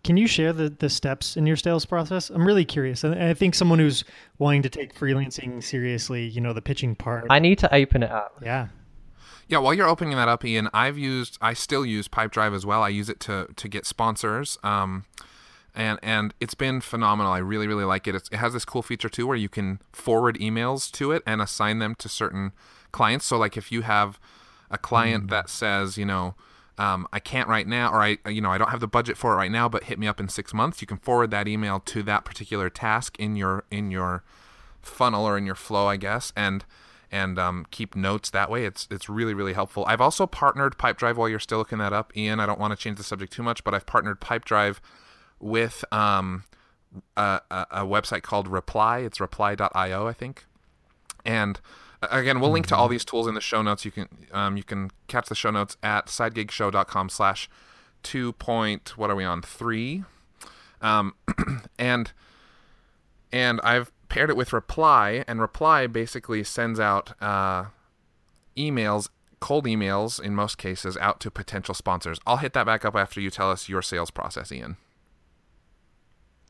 Can 0.04 0.16
you 0.16 0.26
share 0.26 0.52
the, 0.52 0.68
the 0.68 0.88
steps 0.88 1.36
in 1.36 1.46
your 1.46 1.56
sales 1.56 1.84
process? 1.86 2.28
I'm 2.28 2.46
really 2.46 2.64
curious. 2.64 3.04
And 3.04 3.14
I 3.14 3.34
think 3.34 3.54
someone 3.54 3.78
who's 3.78 4.04
wanting 4.38 4.62
to 4.62 4.68
take 4.68 4.94
freelancing 4.94 5.62
seriously, 5.62 6.26
you 6.26 6.40
know, 6.40 6.52
the 6.52 6.62
pitching 6.62 6.96
part. 6.96 7.26
I 7.30 7.38
need 7.38 7.58
to 7.60 7.72
open 7.72 8.02
it 8.02 8.10
up. 8.10 8.40
Yeah. 8.42 8.68
Yeah, 9.48 9.58
while 9.58 9.74
you're 9.74 9.88
opening 9.88 10.16
that 10.16 10.28
up, 10.28 10.44
Ian, 10.44 10.70
I've 10.72 10.96
used, 10.96 11.36
I 11.40 11.52
still 11.52 11.84
use 11.84 12.08
Pipedrive 12.08 12.54
as 12.54 12.64
well. 12.64 12.82
I 12.82 12.88
use 12.88 13.08
it 13.08 13.20
to 13.20 13.48
to 13.54 13.68
get 13.68 13.84
sponsors, 13.84 14.56
um, 14.62 15.04
and 15.74 15.98
and 16.02 16.32
it's 16.40 16.54
been 16.54 16.80
phenomenal. 16.80 17.32
I 17.32 17.38
really 17.38 17.66
really 17.66 17.84
like 17.84 18.08
it. 18.08 18.14
It's, 18.14 18.28
it 18.30 18.36
has 18.36 18.54
this 18.54 18.64
cool 18.64 18.82
feature 18.82 19.10
too, 19.10 19.26
where 19.26 19.36
you 19.36 19.50
can 19.50 19.80
forward 19.92 20.38
emails 20.38 20.90
to 20.92 21.12
it 21.12 21.22
and 21.26 21.42
assign 21.42 21.80
them 21.80 21.94
to 21.96 22.08
certain 22.08 22.52
clients. 22.92 23.26
So 23.26 23.36
like 23.36 23.56
if 23.58 23.70
you 23.70 23.82
have 23.82 24.18
a 24.70 24.78
client 24.78 25.26
mm. 25.26 25.30
that 25.30 25.50
says, 25.50 25.98
you 25.98 26.06
know, 26.06 26.34
um, 26.78 27.06
I 27.12 27.20
can't 27.20 27.48
right 27.48 27.66
now, 27.66 27.92
or 27.92 28.02
I, 28.02 28.18
you 28.26 28.40
know, 28.40 28.50
I 28.50 28.58
don't 28.58 28.70
have 28.70 28.80
the 28.80 28.88
budget 28.88 29.16
for 29.16 29.34
it 29.34 29.36
right 29.36 29.50
now, 29.50 29.68
but 29.68 29.84
hit 29.84 29.98
me 29.98 30.06
up 30.06 30.18
in 30.18 30.28
six 30.28 30.54
months. 30.54 30.80
You 30.80 30.86
can 30.86 30.96
forward 30.96 31.30
that 31.30 31.46
email 31.46 31.80
to 31.80 32.02
that 32.04 32.24
particular 32.24 32.70
task 32.70 33.16
in 33.18 33.36
your 33.36 33.64
in 33.70 33.90
your 33.90 34.22
funnel 34.80 35.26
or 35.26 35.36
in 35.36 35.46
your 35.46 35.54
flow, 35.54 35.86
I 35.86 35.96
guess, 35.96 36.32
and 36.36 36.64
and 37.10 37.38
um, 37.38 37.66
keep 37.70 37.94
notes 37.94 38.30
that 38.30 38.50
way. 38.50 38.64
It's 38.64 38.88
it's 38.90 39.08
really 39.08 39.34
really 39.34 39.52
helpful. 39.52 39.84
I've 39.86 40.00
also 40.00 40.26
partnered 40.26 40.78
Pipedrive 40.78 41.16
while 41.16 41.28
you're 41.28 41.38
still 41.38 41.58
looking 41.58 41.78
that 41.78 41.92
up, 41.92 42.16
Ian. 42.16 42.40
I 42.40 42.46
don't 42.46 42.58
want 42.58 42.72
to 42.72 42.82
change 42.82 42.96
the 42.96 43.04
subject 43.04 43.32
too 43.32 43.42
much, 43.42 43.62
but 43.64 43.74
I've 43.74 43.86
partnered 43.86 44.20
Pipedrive 44.20 44.80
with 45.38 45.84
um, 45.92 46.44
a, 47.16 47.40
a, 47.50 47.66
a 47.70 47.80
website 47.84 48.22
called 48.22 48.48
Reply. 48.48 49.00
It's 49.00 49.20
reply.io, 49.20 50.06
I 50.06 50.12
think, 50.14 50.46
and 51.24 51.60
again 52.10 52.40
we'll 52.40 52.50
link 52.50 52.66
to 52.68 52.76
all 52.76 52.86
mm-hmm. 52.86 52.92
these 52.92 53.04
tools 53.04 53.26
in 53.26 53.34
the 53.34 53.40
show 53.40 53.62
notes. 53.62 53.84
You 53.84 53.90
can 53.90 54.08
um, 54.32 54.56
you 54.56 54.62
can 54.62 54.90
catch 55.08 55.28
the 55.28 55.34
show 55.34 55.50
notes 55.50 55.76
at 55.82 56.06
sidegigshow.com 56.06 57.08
slash 57.08 57.48
two 58.02 58.32
point 58.34 58.96
what 58.96 59.10
are 59.10 59.16
we 59.16 59.24
on 59.24 59.42
three? 59.42 60.04
Um, 60.80 61.14
and 61.78 62.12
and 63.32 63.60
i've 63.62 63.92
paired 64.08 64.28
it 64.28 64.36
with 64.36 64.52
reply 64.52 65.24
and 65.26 65.40
reply 65.40 65.86
basically 65.86 66.44
sends 66.44 66.78
out 66.78 67.14
uh, 67.22 67.66
emails 68.56 69.08
cold 69.40 69.64
emails 69.64 70.20
in 70.20 70.34
most 70.34 70.58
cases 70.58 70.96
out 70.98 71.18
to 71.18 71.30
potential 71.30 71.74
sponsors. 71.74 72.18
I'll 72.26 72.36
hit 72.36 72.52
that 72.52 72.64
back 72.66 72.84
up 72.84 72.94
after 72.94 73.20
you 73.20 73.30
tell 73.30 73.50
us 73.50 73.68
your 73.68 73.82
sales 73.82 74.10
process 74.10 74.52
ian 74.52 74.76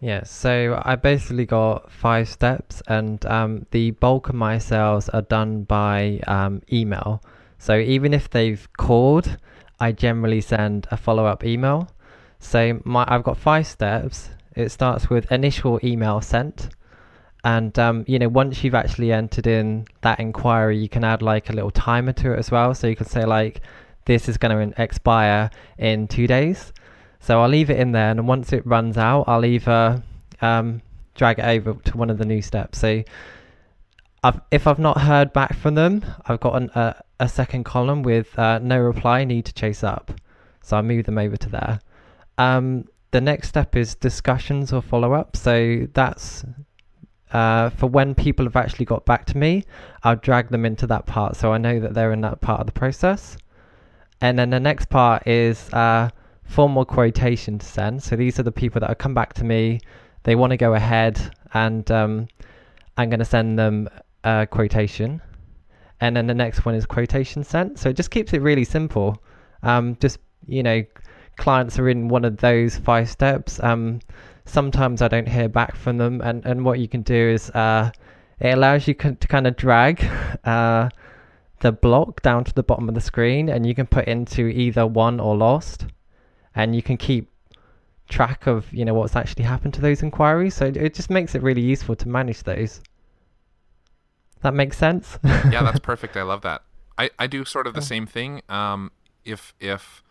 yeah, 0.03 0.25
so 0.25 0.83
I 0.85 0.97
basically 0.97 1.47
got 1.47 1.89
five 1.93 2.29
steps, 2.29 2.83
and 2.89 3.25
um, 3.27 3.67
the 3.71 3.93
bulk 3.93 4.31
of 4.31 4.35
my 4.35 4.59
sales 4.59 5.09
are 5.11 5.23
done 5.23 5.63
by 5.63 6.21
um, 6.27 6.61
email. 6.73 7.23
So 7.59 7.79
even 7.79 8.13
if 8.13 8.29
they've 8.29 8.69
called, 8.77 9.39
I 9.79 9.93
generally 9.93 10.41
send 10.41 10.89
a 10.91 10.97
follow 10.97 11.25
up 11.25 11.45
email. 11.45 11.89
So 12.41 12.81
my 12.85 13.05
I've 13.07 13.23
got 13.23 13.37
five 13.37 13.65
steps. 13.65 14.31
It 14.57 14.71
starts 14.71 15.09
with 15.09 15.31
initial 15.31 15.79
email 15.85 16.21
sent, 16.21 16.71
and 17.45 17.79
um, 17.79 18.05
you 18.09 18.19
know 18.19 18.29
once 18.29 18.65
you've 18.65 18.75
actually 18.75 19.13
entered 19.13 19.47
in 19.47 19.87
that 20.01 20.19
inquiry, 20.19 20.79
you 20.79 20.89
can 20.89 21.05
add 21.05 21.23
like 21.23 21.49
a 21.49 21.53
little 21.53 21.71
timer 21.71 22.13
to 22.15 22.33
it 22.33 22.41
as 22.41 22.51
well. 22.51 22.75
So 22.75 22.89
you 22.89 22.97
can 22.97 23.07
say 23.07 23.25
like, 23.25 23.61
this 24.07 24.29
is 24.29 24.37
going 24.37 24.73
to 24.73 24.83
expire 24.83 25.49
in 25.79 26.09
two 26.09 26.27
days. 26.27 26.73
So 27.23 27.41
I'll 27.41 27.49
leave 27.49 27.71
it 27.71 27.79
in 27.79 27.93
there, 27.93 28.11
and 28.11 28.27
once 28.27 28.53
it 28.53 28.67
runs 28.67 28.99
out, 28.99 29.25
I'll 29.29 29.45
either 29.45 30.03
um, 30.41 30.83
drag 31.15 31.39
it 31.39 31.45
over 31.45 31.75
to 31.75 31.97
one 31.97 32.11
of 32.11 32.19
the 32.19 32.25
new 32.25 32.43
steps. 32.43 32.81
So 32.81 33.05
I've, 34.25 34.41
if 34.51 34.67
I've 34.67 34.81
not 34.81 35.01
heard 35.01 35.33
back 35.33 35.57
from 35.57 35.77
them, 35.77 36.05
I've 36.27 36.41
got 36.41 36.61
an, 36.61 36.71
a 37.21 37.29
second 37.29 37.63
column 37.63 38.03
with 38.03 38.37
uh, 38.37 38.59
no 38.59 38.77
reply, 38.77 39.23
need 39.23 39.45
to 39.45 39.55
chase 39.55 39.85
up. 39.85 40.11
So 40.63 40.77
I 40.77 40.83
move 40.83 41.07
them 41.07 41.17
over 41.17 41.37
to 41.37 41.49
there. 41.49 41.81
Um, 42.39 42.89
the 43.13 43.21
next 43.21 43.49
step 43.49 43.77
is 43.77 43.95
discussions 43.95 44.73
or 44.73 44.83
follow 44.83 45.13
up. 45.13 45.37
So 45.37 45.87
that's 45.95 46.45
uh, 47.33 47.71
for 47.71 47.87
when 47.87 48.17
people 48.17 48.47
have 48.47 48.57
actually 48.57 48.87
got 48.87 49.07
back 49.07 49.27
to 49.27 49.39
me, 49.39 49.63
I'll 50.03 50.17
drag 50.17 50.49
them 50.49 50.65
into 50.65 50.89
that 50.89 51.07
part 51.07 51.37
so 51.37 51.53
I 51.53 51.59
know 51.59 51.79
that 51.79 51.95
they're 51.95 52.13
in 52.13 52.21
that 52.23 52.41
part 52.41 52.59
of 52.59 52.67
the 52.67 52.73
process. 52.73 53.37
And 54.21 54.37
then 54.37 54.51
the 54.51 54.61
next 54.61 54.89
part 54.89 55.27
is 55.27 55.73
uh, 55.73 56.11
formal 56.45 56.85
quotation 56.85 57.59
to 57.59 57.67
send. 57.67 58.03
So 58.03 58.17
these 58.17 58.39
are 58.39 58.43
the 58.43 58.53
people 58.53 58.81
that 58.81 58.89
have 58.89 58.99
come 58.99 59.15
back 59.15 59.33
to 59.35 59.45
me. 59.45 59.81
They 60.25 60.35
want 60.35 60.51
to 60.51 60.57
go 60.57 60.75
ahead, 60.75 61.35
and 61.55 61.91
um, 61.91 62.29
I'm 62.97 63.09
going 63.09 63.19
to 63.19 63.25
send 63.25 63.59
them 63.59 63.89
a 64.25 64.47
quotation. 64.47 65.21
And 66.01 66.17
then 66.17 66.27
the 66.27 66.35
next 66.35 66.65
one 66.65 66.75
is 66.75 66.85
quotation 66.87 67.45
sent. 67.45 67.79
So 67.79 67.89
it 67.89 67.97
just 67.97 68.11
keeps 68.11 68.33
it 68.33 68.43
really 68.43 68.65
simple. 68.65 69.23
Um, 69.63 69.97
just 70.01 70.19
you 70.47 70.63
know, 70.63 70.85
clients 71.37 71.79
are 71.79 71.89
in 71.89 72.09
one 72.09 72.25
of 72.25 72.37
those 72.39 72.77
five 72.77 73.09
steps. 73.09 73.61
Um, 73.63 74.01
sometimes 74.45 75.03
I 75.03 75.09
don't 75.09 75.29
hear 75.29 75.49
back 75.49 75.77
from 75.77 75.99
them, 75.99 76.21
and 76.21 76.45
and 76.45 76.65
what 76.65 76.79
you 76.79 76.89
can 76.89 77.03
do 77.03 77.15
is 77.31 77.51
uh, 77.51 77.91
it 78.41 78.55
allows 78.55 78.87
you 78.89 78.95
to 78.95 79.29
kind 79.29 79.47
of 79.47 79.57
drag. 79.57 80.05
Uh, 80.45 80.89
the 81.63 81.71
block 81.71 82.21
down 82.23 82.43
to 82.43 82.53
the 82.53 82.63
bottom 82.65 82.89
of 82.89 82.95
the 82.97 83.01
screen 83.01 83.49
and 83.49 83.65
you 83.65 83.75
can 83.75 83.87
put 83.87 84.07
into 84.09 84.49
either 84.49 84.85
won 84.85 85.21
or 85.21 85.37
lost 85.37 85.87
and 86.55 86.75
you 86.77 86.83
can 86.83 86.97
keep 86.97 87.31
track 88.09 88.47
of 88.47 88.73
you 88.73 88.85
know 88.85 88.95
what's 88.95 89.17
actually 89.17 89.45
happened 89.45 89.75
to 89.75 89.81
those 89.81 90.03
inquiries. 90.03 90.55
So 90.55 90.67
it 90.67 90.95
just 90.95 91.11
makes 91.11 91.35
it 91.35 91.43
really 91.43 91.63
useful 91.63 91.97
to 91.97 92.09
manage 92.09 92.43
those. 92.43 92.81
That 94.43 94.55
makes 94.55 94.77
sense. 94.77 95.19
yeah, 95.25 95.63
that's 95.63 95.81
perfect. 95.93 96.17
I 96.17 96.23
love 96.23 96.43
that. 96.43 96.63
I, 96.99 97.11
I 97.19 97.27
do 97.27 97.45
sort 97.45 97.67
of 97.67 97.75
the 97.75 97.83
same 97.83 98.07
thing. 98.07 98.43
Um, 98.49 98.91
if 99.25 99.55
if 99.61 100.03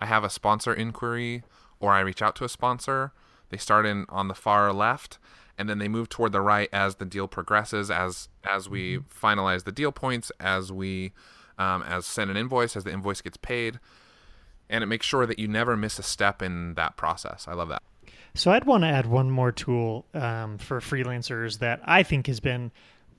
I 0.00 0.06
have 0.06 0.24
a 0.24 0.30
sponsor 0.30 0.74
inquiry 0.74 1.42
or 1.80 1.92
I 1.92 2.00
reach 2.00 2.20
out 2.20 2.36
to 2.36 2.44
a 2.44 2.48
sponsor, 2.48 3.12
they 3.48 3.56
start 3.56 3.86
in 3.86 4.06
on 4.08 4.28
the 4.28 4.34
far 4.34 4.72
left 4.72 5.18
and 5.58 5.68
then 5.68 5.78
they 5.78 5.88
move 5.88 6.08
toward 6.08 6.32
the 6.32 6.40
right 6.40 6.68
as 6.72 6.96
the 6.96 7.06
deal 7.06 7.28
progresses, 7.28 7.90
as 7.90 8.28
as 8.44 8.68
we 8.68 8.98
mm-hmm. 8.98 9.26
finalize 9.26 9.64
the 9.64 9.72
deal 9.72 9.92
points, 9.92 10.30
as 10.38 10.70
we 10.72 11.12
um, 11.58 11.82
as 11.82 12.06
send 12.06 12.30
an 12.30 12.36
invoice, 12.36 12.76
as 12.76 12.84
the 12.84 12.92
invoice 12.92 13.22
gets 13.22 13.36
paid 13.36 13.78
and 14.68 14.82
it 14.82 14.86
makes 14.86 15.06
sure 15.06 15.26
that 15.26 15.38
you 15.38 15.48
never 15.48 15.76
miss 15.76 15.98
a 15.98 16.02
step 16.02 16.42
in 16.42 16.74
that 16.74 16.96
process. 16.96 17.46
I 17.48 17.54
love 17.54 17.68
that. 17.68 17.82
So 18.34 18.50
I'd 18.50 18.64
want 18.64 18.84
to 18.84 18.88
add 18.88 19.06
one 19.06 19.30
more 19.30 19.50
tool 19.50 20.04
um, 20.12 20.58
for 20.58 20.80
freelancers 20.80 21.60
that 21.60 21.80
I 21.84 22.02
think 22.02 22.26
has 22.26 22.38
been 22.38 22.70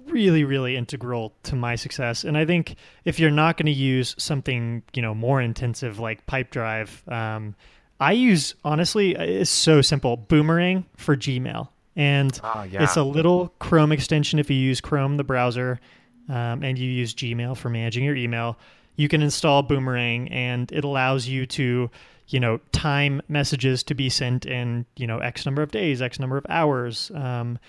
really, 0.06 0.44
really 0.44 0.76
integral 0.76 1.34
to 1.44 1.56
my 1.56 1.76
success. 1.76 2.24
And 2.24 2.38
I 2.38 2.46
think 2.46 2.76
if 3.04 3.20
you're 3.20 3.32
not 3.32 3.58
going 3.58 3.66
to 3.66 3.72
use 3.72 4.16
something 4.18 4.84
you 4.94 5.02
know 5.02 5.16
more 5.16 5.42
intensive 5.42 6.00
like 6.00 6.26
Pipedrive, 6.28 7.12
um, 7.12 7.56
I 8.00 8.12
use 8.12 8.54
honestly 8.64 9.16
it's 9.16 9.50
so 9.50 9.82
simple 9.82 10.18
Boomerang 10.18 10.86
for 10.96 11.16
Gmail, 11.18 11.68
and 11.96 12.40
ah, 12.44 12.64
yeah. 12.64 12.84
it's 12.84 12.96
a 12.96 13.04
little 13.04 13.54
Chrome 13.60 13.92
extension 13.92 14.38
if 14.40 14.52
you 14.52 14.58
use 14.58 14.82
Chrome 14.82 15.18
the 15.18 15.24
browser, 15.24 15.80
um, 16.30 16.64
and 16.64 16.78
you 16.78 16.90
use 16.90 17.14
Gmail 17.16 17.58
for 17.58 17.70
managing 17.70 18.04
your 18.04 18.16
email 18.16 18.58
you 18.98 19.08
can 19.08 19.22
install 19.22 19.64
Boomerang 19.64 20.28
and 20.30 20.70
it 20.72 20.84
allows 20.84 21.28
you 21.28 21.46
to, 21.46 21.90
you 22.28 22.40
know, 22.40 22.60
time 22.74 23.22
messages 23.30 23.84
to 23.84 23.94
be 23.94 24.10
sent 24.10 24.46
in, 24.46 24.86
you 24.98 25.08
know, 25.08 25.20
X 25.20 25.46
number 25.46 25.62
of 25.62 25.72
days, 25.72 26.02
X 26.02 26.20
number 26.20 26.38
of 26.38 26.46
hours. 26.50 27.10
Um, 27.16 27.60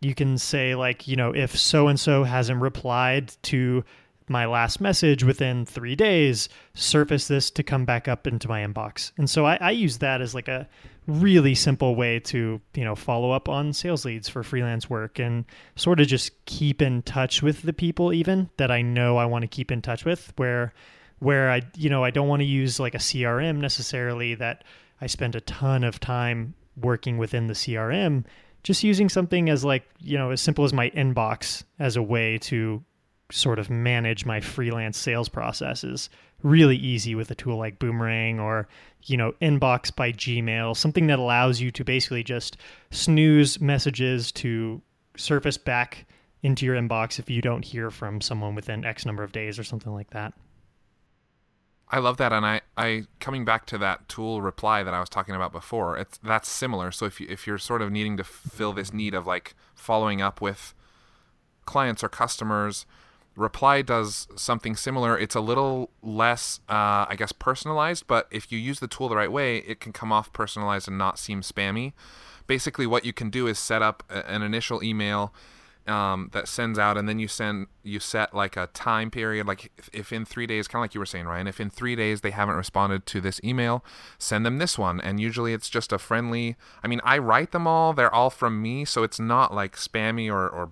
you 0.00 0.14
can 0.14 0.38
say, 0.38 0.74
like, 0.74 1.08
you 1.08 1.16
know, 1.16 1.34
if 1.34 1.58
so 1.58 1.88
and 1.88 1.98
so 1.98 2.22
hasn't 2.22 2.60
replied 2.60 3.32
to 3.44 3.82
my 4.28 4.46
last 4.46 4.80
message 4.80 5.22
within 5.22 5.66
three 5.66 5.94
days, 5.94 6.48
surface 6.74 7.28
this 7.28 7.50
to 7.50 7.62
come 7.62 7.84
back 7.84 8.08
up 8.08 8.26
into 8.26 8.48
my 8.48 8.64
inbox. 8.64 9.12
And 9.18 9.28
so 9.28 9.44
I, 9.44 9.56
I 9.60 9.70
use 9.72 9.98
that 9.98 10.20
as 10.20 10.34
like 10.34 10.48
a 10.48 10.68
really 11.06 11.54
simple 11.54 11.94
way 11.94 12.18
to 12.18 12.60
you 12.74 12.84
know 12.84 12.94
follow 12.94 13.30
up 13.30 13.48
on 13.48 13.72
sales 13.72 14.04
leads 14.04 14.28
for 14.28 14.42
freelance 14.42 14.88
work 14.88 15.18
and 15.18 15.44
sort 15.76 16.00
of 16.00 16.06
just 16.06 16.32
keep 16.46 16.80
in 16.80 17.02
touch 17.02 17.42
with 17.42 17.62
the 17.62 17.72
people 17.72 18.12
even 18.12 18.48
that 18.56 18.70
I 18.70 18.80
know 18.80 19.18
I 19.18 19.26
want 19.26 19.42
to 19.42 19.48
keep 19.48 19.70
in 19.70 19.82
touch 19.82 20.04
with 20.04 20.32
where 20.36 20.72
where 21.18 21.50
I 21.50 21.62
you 21.76 21.90
know 21.90 22.04
I 22.04 22.10
don't 22.10 22.28
want 22.28 22.40
to 22.40 22.46
use 22.46 22.80
like 22.80 22.94
a 22.94 22.98
CRM 22.98 23.58
necessarily 23.58 24.34
that 24.36 24.64
I 25.00 25.06
spend 25.06 25.34
a 25.34 25.42
ton 25.42 25.84
of 25.84 26.00
time 26.00 26.54
working 26.80 27.18
within 27.18 27.48
the 27.48 27.54
CRM 27.54 28.24
just 28.62 28.82
using 28.82 29.10
something 29.10 29.50
as 29.50 29.62
like 29.62 29.84
you 30.00 30.16
know 30.16 30.30
as 30.30 30.40
simple 30.40 30.64
as 30.64 30.72
my 30.72 30.88
inbox 30.90 31.64
as 31.78 31.96
a 31.96 32.02
way 32.02 32.38
to 32.38 32.82
sort 33.30 33.58
of 33.58 33.70
manage 33.70 34.26
my 34.26 34.40
freelance 34.40 34.98
sales 34.98 35.28
processes 35.28 36.10
really 36.42 36.76
easy 36.76 37.14
with 37.14 37.30
a 37.30 37.34
tool 37.34 37.56
like 37.56 37.78
Boomerang 37.78 38.38
or, 38.38 38.68
you 39.04 39.16
know, 39.16 39.32
Inbox 39.40 39.94
by 39.94 40.12
Gmail, 40.12 40.76
something 40.76 41.06
that 41.06 41.18
allows 41.18 41.60
you 41.60 41.70
to 41.72 41.84
basically 41.84 42.22
just 42.22 42.58
snooze 42.90 43.60
messages 43.60 44.30
to 44.32 44.80
surface 45.16 45.56
back 45.56 46.06
into 46.42 46.66
your 46.66 46.76
inbox 46.76 47.18
if 47.18 47.30
you 47.30 47.40
don't 47.40 47.64
hear 47.64 47.90
from 47.90 48.20
someone 48.20 48.54
within 48.54 48.84
X 48.84 49.06
number 49.06 49.22
of 49.22 49.32
days 49.32 49.58
or 49.58 49.64
something 49.64 49.92
like 49.92 50.10
that. 50.10 50.34
I 51.88 51.98
love 51.98 52.16
that, 52.16 52.32
and 52.32 52.44
I, 52.44 52.60
I 52.76 53.04
coming 53.20 53.44
back 53.44 53.66
to 53.66 53.78
that 53.78 54.08
tool 54.08 54.42
reply 54.42 54.82
that 54.82 54.92
I 54.92 55.00
was 55.00 55.08
talking 55.08 55.34
about 55.34 55.52
before. 55.52 55.96
It's 55.96 56.18
that's 56.18 56.48
similar. 56.48 56.90
So 56.90 57.06
if 57.06 57.20
you 57.20 57.26
if 57.30 57.46
you're 57.46 57.58
sort 57.58 57.82
of 57.82 57.92
needing 57.92 58.16
to 58.16 58.24
fill 58.24 58.72
this 58.72 58.92
need 58.92 59.14
of 59.14 59.26
like 59.26 59.54
following 59.74 60.20
up 60.20 60.40
with 60.40 60.74
clients 61.66 62.02
or 62.02 62.08
customers, 62.08 62.84
Reply 63.36 63.82
does 63.82 64.28
something 64.36 64.76
similar. 64.76 65.18
It's 65.18 65.34
a 65.34 65.40
little 65.40 65.90
less, 66.02 66.60
uh, 66.68 67.06
I 67.08 67.14
guess, 67.16 67.32
personalized, 67.32 68.06
but 68.06 68.28
if 68.30 68.52
you 68.52 68.58
use 68.58 68.80
the 68.80 68.86
tool 68.86 69.08
the 69.08 69.16
right 69.16 69.32
way, 69.32 69.58
it 69.58 69.80
can 69.80 69.92
come 69.92 70.12
off 70.12 70.32
personalized 70.32 70.86
and 70.86 70.96
not 70.96 71.18
seem 71.18 71.42
spammy. 71.42 71.92
Basically, 72.46 72.86
what 72.86 73.04
you 73.04 73.12
can 73.12 73.30
do 73.30 73.46
is 73.46 73.58
set 73.58 73.82
up 73.82 74.04
a, 74.08 74.30
an 74.30 74.42
initial 74.42 74.84
email 74.84 75.34
um, 75.86 76.30
that 76.32 76.48
sends 76.48 76.78
out, 76.78 76.96
and 76.96 77.08
then 77.08 77.18
you 77.18 77.28
send 77.28 77.66
you 77.82 78.00
set 78.00 78.34
like 78.34 78.56
a 78.56 78.68
time 78.68 79.10
period. 79.10 79.46
Like 79.46 79.70
if, 79.76 79.90
if 79.92 80.12
in 80.12 80.24
three 80.24 80.46
days, 80.46 80.68
kind 80.68 80.80
of 80.80 80.84
like 80.84 80.94
you 80.94 81.00
were 81.00 81.06
saying, 81.06 81.26
Ryan, 81.26 81.46
if 81.46 81.60
in 81.60 81.70
three 81.70 81.96
days 81.96 82.22
they 82.22 82.30
haven't 82.30 82.54
responded 82.54 83.04
to 83.06 83.20
this 83.20 83.40
email, 83.44 83.84
send 84.18 84.46
them 84.46 84.58
this 84.58 84.78
one. 84.78 85.00
And 85.00 85.20
usually 85.20 85.52
it's 85.52 85.68
just 85.68 85.92
a 85.92 85.98
friendly. 85.98 86.56
I 86.82 86.88
mean, 86.88 87.00
I 87.04 87.18
write 87.18 87.52
them 87.52 87.66
all; 87.66 87.92
they're 87.92 88.14
all 88.14 88.30
from 88.30 88.62
me, 88.62 88.84
so 88.84 89.02
it's 89.02 89.20
not 89.20 89.52
like 89.54 89.76
spammy 89.76 90.30
or, 90.30 90.48
or 90.48 90.70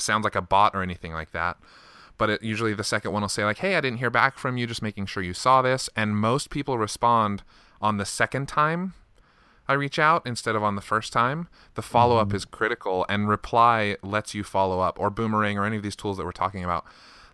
sounds 0.00 0.24
like 0.24 0.34
a 0.34 0.42
bot 0.42 0.74
or 0.74 0.82
anything 0.82 1.12
like 1.12 1.32
that. 1.32 1.56
But 2.16 2.30
it, 2.30 2.42
usually 2.42 2.74
the 2.74 2.84
second 2.84 3.12
one 3.12 3.22
will 3.22 3.28
say 3.28 3.44
like, 3.44 3.58
"Hey, 3.58 3.76
I 3.76 3.80
didn't 3.80 3.98
hear 3.98 4.10
back 4.10 4.38
from 4.38 4.56
you. 4.56 4.66
Just 4.66 4.82
making 4.82 5.06
sure 5.06 5.22
you 5.22 5.34
saw 5.34 5.62
this." 5.62 5.88
And 5.94 6.16
most 6.16 6.50
people 6.50 6.78
respond 6.78 7.42
on 7.80 7.96
the 7.96 8.04
second 8.04 8.48
time 8.48 8.94
I 9.68 9.74
reach 9.74 9.98
out 9.98 10.26
instead 10.26 10.56
of 10.56 10.62
on 10.62 10.76
the 10.76 10.80
first 10.80 11.12
time. 11.12 11.48
The 11.74 11.82
follow 11.82 12.16
up 12.16 12.28
mm-hmm. 12.28 12.36
is 12.36 12.44
critical, 12.46 13.04
and 13.08 13.28
reply 13.28 13.96
lets 14.02 14.34
you 14.34 14.42
follow 14.42 14.80
up, 14.80 14.98
or 14.98 15.10
Boomerang, 15.10 15.58
or 15.58 15.66
any 15.66 15.76
of 15.76 15.82
these 15.82 15.96
tools 15.96 16.16
that 16.16 16.24
we're 16.24 16.32
talking 16.32 16.64
about 16.64 16.86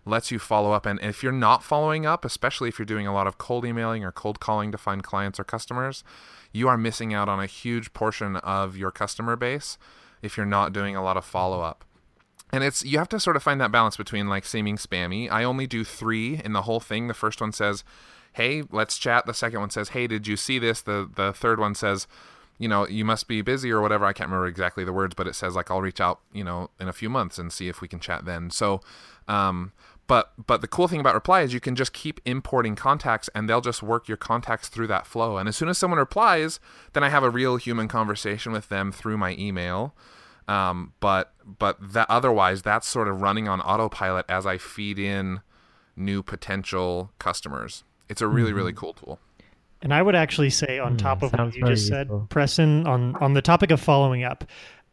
lets 0.07 0.29
you 0.29 0.37
follow 0.37 0.71
up. 0.71 0.85
And 0.85 0.99
if 1.01 1.23
you're 1.23 1.31
not 1.31 1.63
following 1.63 2.05
up, 2.05 2.25
especially 2.25 2.69
if 2.69 2.77
you're 2.77 2.85
doing 2.85 3.07
a 3.07 3.13
lot 3.13 3.25
of 3.25 3.39
cold 3.39 3.65
emailing 3.65 4.03
or 4.03 4.11
cold 4.11 4.39
calling 4.39 4.71
to 4.71 4.77
find 4.77 5.01
clients 5.01 5.39
or 5.39 5.43
customers, 5.43 6.03
you 6.51 6.67
are 6.67 6.77
missing 6.77 7.13
out 7.13 7.27
on 7.27 7.39
a 7.39 7.47
huge 7.47 7.91
portion 7.93 8.35
of 8.35 8.77
your 8.77 8.91
customer 8.91 9.35
base 9.35 9.79
if 10.21 10.37
you're 10.37 10.45
not 10.45 10.73
doing 10.73 10.95
a 10.95 11.03
lot 11.03 11.17
of 11.17 11.25
follow 11.25 11.61
up 11.61 11.83
and 12.51 12.63
it's 12.63 12.83
you 12.85 12.97
have 12.97 13.09
to 13.09 13.19
sort 13.19 13.35
of 13.35 13.43
find 13.43 13.59
that 13.61 13.71
balance 13.71 13.97
between 13.97 14.27
like 14.27 14.45
seeming 14.45 14.77
spammy. 14.77 15.29
I 15.31 15.43
only 15.43 15.67
do 15.67 15.83
three 15.83 16.41
in 16.43 16.53
the 16.53 16.63
whole 16.63 16.79
thing. 16.79 17.07
The 17.07 17.13
first 17.13 17.41
one 17.41 17.51
says, 17.51 17.83
"Hey, 18.33 18.63
let's 18.71 18.97
chat." 18.97 19.25
The 19.25 19.33
second 19.33 19.59
one 19.59 19.69
says, 19.69 19.89
"Hey, 19.89 20.07
did 20.07 20.27
you 20.27 20.37
see 20.37 20.59
this?" 20.59 20.81
The 20.81 21.09
the 21.13 21.33
third 21.33 21.59
one 21.59 21.75
says, 21.75 22.07
"You 22.57 22.67
know, 22.67 22.87
you 22.87 23.03
must 23.03 23.27
be 23.27 23.41
busy 23.41 23.71
or 23.71 23.81
whatever." 23.81 24.05
I 24.05 24.13
can't 24.13 24.29
remember 24.29 24.47
exactly 24.47 24.83
the 24.83 24.93
words, 24.93 25.15
but 25.15 25.27
it 25.27 25.35
says 25.35 25.55
like 25.55 25.69
I'll 25.71 25.81
reach 25.81 25.99
out, 25.99 26.19
you 26.31 26.43
know, 26.43 26.69
in 26.79 26.87
a 26.87 26.93
few 26.93 27.09
months 27.09 27.37
and 27.37 27.51
see 27.51 27.67
if 27.67 27.81
we 27.81 27.87
can 27.87 27.99
chat 27.99 28.25
then. 28.25 28.49
So, 28.51 28.81
um, 29.27 29.73
but 30.07 30.33
but 30.45 30.61
the 30.61 30.67
cool 30.67 30.87
thing 30.87 30.99
about 30.99 31.15
reply 31.15 31.41
is 31.41 31.53
you 31.53 31.59
can 31.59 31.75
just 31.75 31.93
keep 31.93 32.21
importing 32.25 32.75
contacts 32.75 33.29
and 33.33 33.49
they'll 33.49 33.61
just 33.61 33.81
work 33.81 34.07
your 34.07 34.17
contacts 34.17 34.69
through 34.69 34.87
that 34.87 35.07
flow. 35.07 35.37
And 35.37 35.49
as 35.49 35.55
soon 35.55 35.69
as 35.69 35.77
someone 35.77 35.99
replies, 35.99 36.59
then 36.93 37.03
I 37.03 37.09
have 37.09 37.23
a 37.23 37.29
real 37.29 37.57
human 37.57 37.87
conversation 37.87 38.51
with 38.51 38.69
them 38.69 38.91
through 38.91 39.17
my 39.17 39.35
email. 39.37 39.95
Um, 40.47 40.93
but 40.99 41.33
but 41.43 41.77
that 41.93 42.09
otherwise, 42.09 42.61
that's 42.61 42.87
sort 42.87 43.07
of 43.07 43.21
running 43.21 43.47
on 43.47 43.61
autopilot 43.61 44.25
as 44.29 44.45
I 44.45 44.57
feed 44.57 44.99
in 44.99 45.41
new 45.95 46.21
potential 46.21 47.11
customers. 47.19 47.83
It's 48.09 48.21
a 48.21 48.27
really 48.27 48.49
mm-hmm. 48.49 48.57
really 48.57 48.73
cool 48.73 48.93
tool. 48.93 49.19
And 49.81 49.93
I 49.93 50.01
would 50.01 50.15
actually 50.15 50.49
say, 50.49 50.79
on 50.79 50.95
mm, 50.95 50.99
top 50.99 51.21
of 51.21 51.31
what 51.33 51.55
you 51.55 51.65
just 51.65 51.89
useful. 51.89 52.21
said, 52.21 52.29
Preston, 52.29 52.87
on 52.87 53.15
on 53.17 53.33
the 53.33 53.41
topic 53.41 53.71
of 53.71 53.81
following 53.81 54.23
up, 54.23 54.43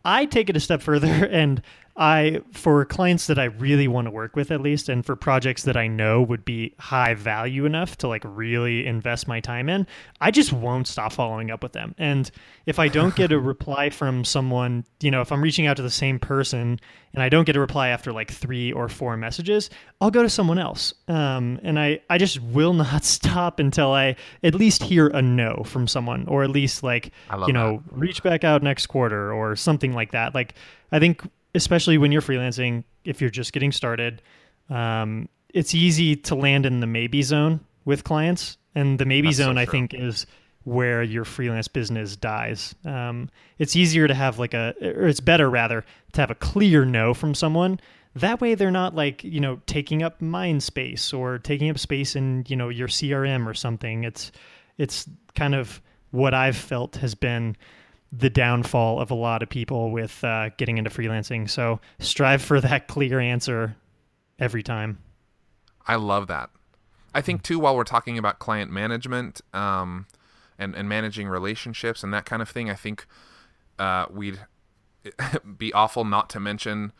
I 0.04 0.26
take 0.26 0.48
it 0.50 0.56
a 0.56 0.60
step 0.60 0.82
further 0.82 1.06
and 1.30 1.62
I 1.96 2.40
for 2.52 2.84
clients 2.86 3.26
that 3.26 3.38
I 3.38 3.44
really 3.44 3.86
want 3.86 4.06
to 4.06 4.10
work 4.10 4.34
with 4.34 4.50
at 4.50 4.62
least 4.62 4.88
and 4.88 5.04
for 5.04 5.14
projects 5.14 5.64
that 5.64 5.76
I 5.76 5.88
know 5.88 6.22
would 6.22 6.44
be 6.44 6.74
high 6.78 7.12
value 7.14 7.66
enough 7.66 7.98
to 7.98 8.08
like 8.08 8.22
really 8.24 8.86
invest 8.86 9.28
my 9.28 9.40
time 9.40 9.68
in, 9.68 9.86
I 10.20 10.30
just 10.30 10.54
won't 10.54 10.88
stop 10.88 11.12
following 11.12 11.50
up 11.50 11.62
with 11.62 11.72
them. 11.72 11.94
And 11.98 12.30
if 12.64 12.78
I 12.78 12.88
don't 12.88 13.14
get 13.14 13.30
a 13.30 13.38
reply 13.40 13.90
from 13.90 14.24
someone, 14.24 14.84
you 15.00 15.10
know, 15.10 15.20
if 15.20 15.30
I'm 15.30 15.42
reaching 15.42 15.66
out 15.66 15.76
to 15.76 15.82
the 15.82 15.90
same 15.90 16.18
person 16.18 16.80
and 17.12 17.22
I 17.22 17.28
don't 17.28 17.44
get 17.44 17.56
a 17.56 17.60
reply 17.60 17.88
after 17.88 18.10
like 18.10 18.30
3 18.30 18.72
or 18.72 18.88
4 18.88 19.18
messages, 19.18 19.68
I'll 20.00 20.10
go 20.10 20.22
to 20.22 20.30
someone 20.30 20.58
else. 20.58 20.94
Um, 21.08 21.60
and 21.62 21.78
I 21.78 22.00
I 22.08 22.16
just 22.16 22.40
will 22.40 22.72
not 22.72 23.04
stop 23.04 23.60
until 23.60 23.92
I 23.92 24.16
at 24.42 24.54
least 24.54 24.82
hear 24.82 25.08
a 25.08 25.20
no 25.20 25.62
from 25.66 25.86
someone 25.86 26.26
or 26.26 26.42
at 26.42 26.50
least 26.50 26.82
like 26.82 27.12
you 27.46 27.52
know, 27.52 27.82
that. 27.86 27.98
reach 27.98 28.22
back 28.22 28.44
out 28.44 28.62
next 28.62 28.86
quarter 28.86 29.30
or 29.30 29.56
something 29.56 29.92
like 29.92 30.12
that. 30.12 30.34
Like 30.34 30.54
I 30.90 30.98
think 30.98 31.22
especially 31.54 31.98
when 31.98 32.12
you're 32.12 32.22
freelancing, 32.22 32.84
if 33.04 33.20
you're 33.20 33.30
just 33.30 33.52
getting 33.52 33.72
started, 33.72 34.22
um, 34.70 35.28
it's 35.52 35.74
easy 35.74 36.16
to 36.16 36.34
land 36.34 36.66
in 36.66 36.80
the 36.80 36.86
maybe 36.86 37.22
zone 37.22 37.60
with 37.84 38.04
clients. 38.04 38.56
And 38.74 38.98
the 38.98 39.04
maybe 39.04 39.28
That's 39.28 39.38
zone, 39.38 39.56
so 39.56 39.60
I 39.60 39.66
think, 39.66 39.92
is 39.92 40.26
where 40.64 41.02
your 41.02 41.24
freelance 41.24 41.68
business 41.68 42.16
dies. 42.16 42.74
Um, 42.84 43.28
it's 43.58 43.76
easier 43.76 44.08
to 44.08 44.14
have 44.14 44.38
like 44.38 44.54
a, 44.54 44.74
or 44.80 45.08
it's 45.08 45.20
better 45.20 45.50
rather 45.50 45.84
to 46.12 46.20
have 46.20 46.30
a 46.30 46.34
clear 46.34 46.84
no 46.84 47.14
from 47.14 47.34
someone. 47.34 47.80
That 48.14 48.40
way, 48.40 48.54
they're 48.54 48.70
not 48.70 48.94
like 48.94 49.24
you 49.24 49.40
know 49.40 49.60
taking 49.66 50.02
up 50.02 50.20
mind 50.20 50.62
space 50.62 51.12
or 51.12 51.38
taking 51.38 51.70
up 51.70 51.78
space 51.78 52.16
in 52.16 52.44
you 52.48 52.56
know 52.56 52.68
your 52.68 52.88
CRM 52.88 53.46
or 53.46 53.54
something. 53.54 54.04
It's 54.04 54.32
it's 54.78 55.08
kind 55.34 55.54
of 55.54 55.82
what 56.10 56.34
I've 56.34 56.56
felt 56.56 56.96
has 56.96 57.14
been 57.14 57.56
the 58.12 58.28
downfall 58.28 59.00
of 59.00 59.10
a 59.10 59.14
lot 59.14 59.42
of 59.42 59.48
people 59.48 59.90
with 59.90 60.22
uh, 60.22 60.50
getting 60.58 60.76
into 60.76 60.90
freelancing. 60.90 61.48
So 61.48 61.80
strive 61.98 62.42
for 62.42 62.60
that 62.60 62.86
clear 62.88 63.18
answer 63.18 63.74
every 64.38 64.62
time. 64.62 64.98
I 65.86 65.96
love 65.96 66.26
that. 66.28 66.50
I 67.14 67.20
think 67.22 67.42
too, 67.42 67.58
while 67.58 67.74
we're 67.74 67.84
talking 67.84 68.18
about 68.18 68.38
client 68.38 68.70
management 68.70 69.40
um, 69.52 70.06
and 70.58 70.74
and 70.74 70.88
managing 70.88 71.28
relationships 71.28 72.02
and 72.02 72.12
that 72.14 72.24
kind 72.24 72.40
of 72.42 72.48
thing, 72.48 72.70
I 72.70 72.74
think 72.74 73.06
uh, 73.78 74.06
we'd 74.10 74.40
be 75.58 75.72
awful 75.72 76.04
not 76.04 76.30
to 76.30 76.40
mention 76.40 76.92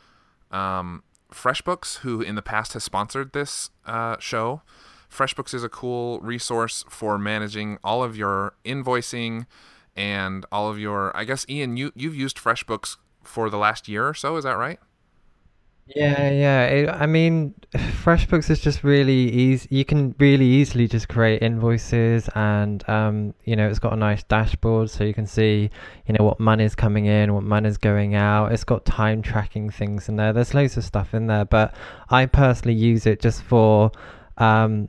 um, 0.50 1.02
FreshBooks, 1.32 1.98
who 1.98 2.20
in 2.20 2.34
the 2.34 2.42
past 2.42 2.72
has 2.74 2.84
sponsored 2.84 3.32
this 3.32 3.70
uh, 3.86 4.16
show. 4.18 4.62
FreshBooks 5.10 5.52
is 5.54 5.62
a 5.62 5.68
cool 5.68 6.20
resource 6.20 6.84
for 6.88 7.18
managing 7.18 7.78
all 7.84 8.02
of 8.02 8.16
your 8.16 8.54
invoicing 8.64 9.46
and 9.96 10.46
all 10.50 10.70
of 10.70 10.78
your 10.78 11.16
I 11.16 11.24
guess 11.24 11.44
Ian 11.48 11.76
you 11.76 11.92
you've 11.94 12.16
used 12.16 12.36
FreshBooks 12.36 12.96
for 13.22 13.50
the 13.50 13.58
last 13.58 13.88
year 13.88 14.08
or 14.08 14.14
so, 14.14 14.36
is 14.36 14.44
that 14.44 14.56
right? 14.56 14.78
Yeah, 15.86 16.30
yeah. 16.30 16.64
It, 16.64 16.88
I 16.88 17.06
mean, 17.06 17.54
FreshBooks 17.74 18.50
is 18.50 18.60
just 18.60 18.84
really 18.84 19.30
easy. 19.30 19.68
You 19.70 19.84
can 19.84 20.14
really 20.18 20.46
easily 20.46 20.86
just 20.86 21.08
create 21.08 21.42
invoices, 21.42 22.28
and 22.34 22.88
um, 22.88 23.34
you 23.44 23.56
know, 23.56 23.68
it's 23.68 23.78
got 23.78 23.92
a 23.92 23.96
nice 23.96 24.22
dashboard, 24.22 24.90
so 24.90 25.04
you 25.04 25.14
can 25.14 25.26
see, 25.26 25.70
you 26.06 26.14
know, 26.14 26.24
what 26.24 26.40
money 26.40 26.64
is 26.64 26.74
coming 26.74 27.06
in, 27.06 27.34
what 27.34 27.42
money 27.42 27.68
is 27.68 27.78
going 27.78 28.14
out. 28.14 28.52
It's 28.52 28.64
got 28.64 28.84
time 28.84 29.22
tracking 29.22 29.70
things 29.70 30.08
in 30.08 30.16
there. 30.16 30.32
There's 30.32 30.54
loads 30.54 30.76
of 30.76 30.84
stuff 30.84 31.14
in 31.14 31.26
there, 31.26 31.44
but 31.44 31.74
I 32.08 32.26
personally 32.26 32.76
use 32.76 33.06
it 33.06 33.20
just 33.20 33.42
for 33.42 33.90
um, 34.38 34.88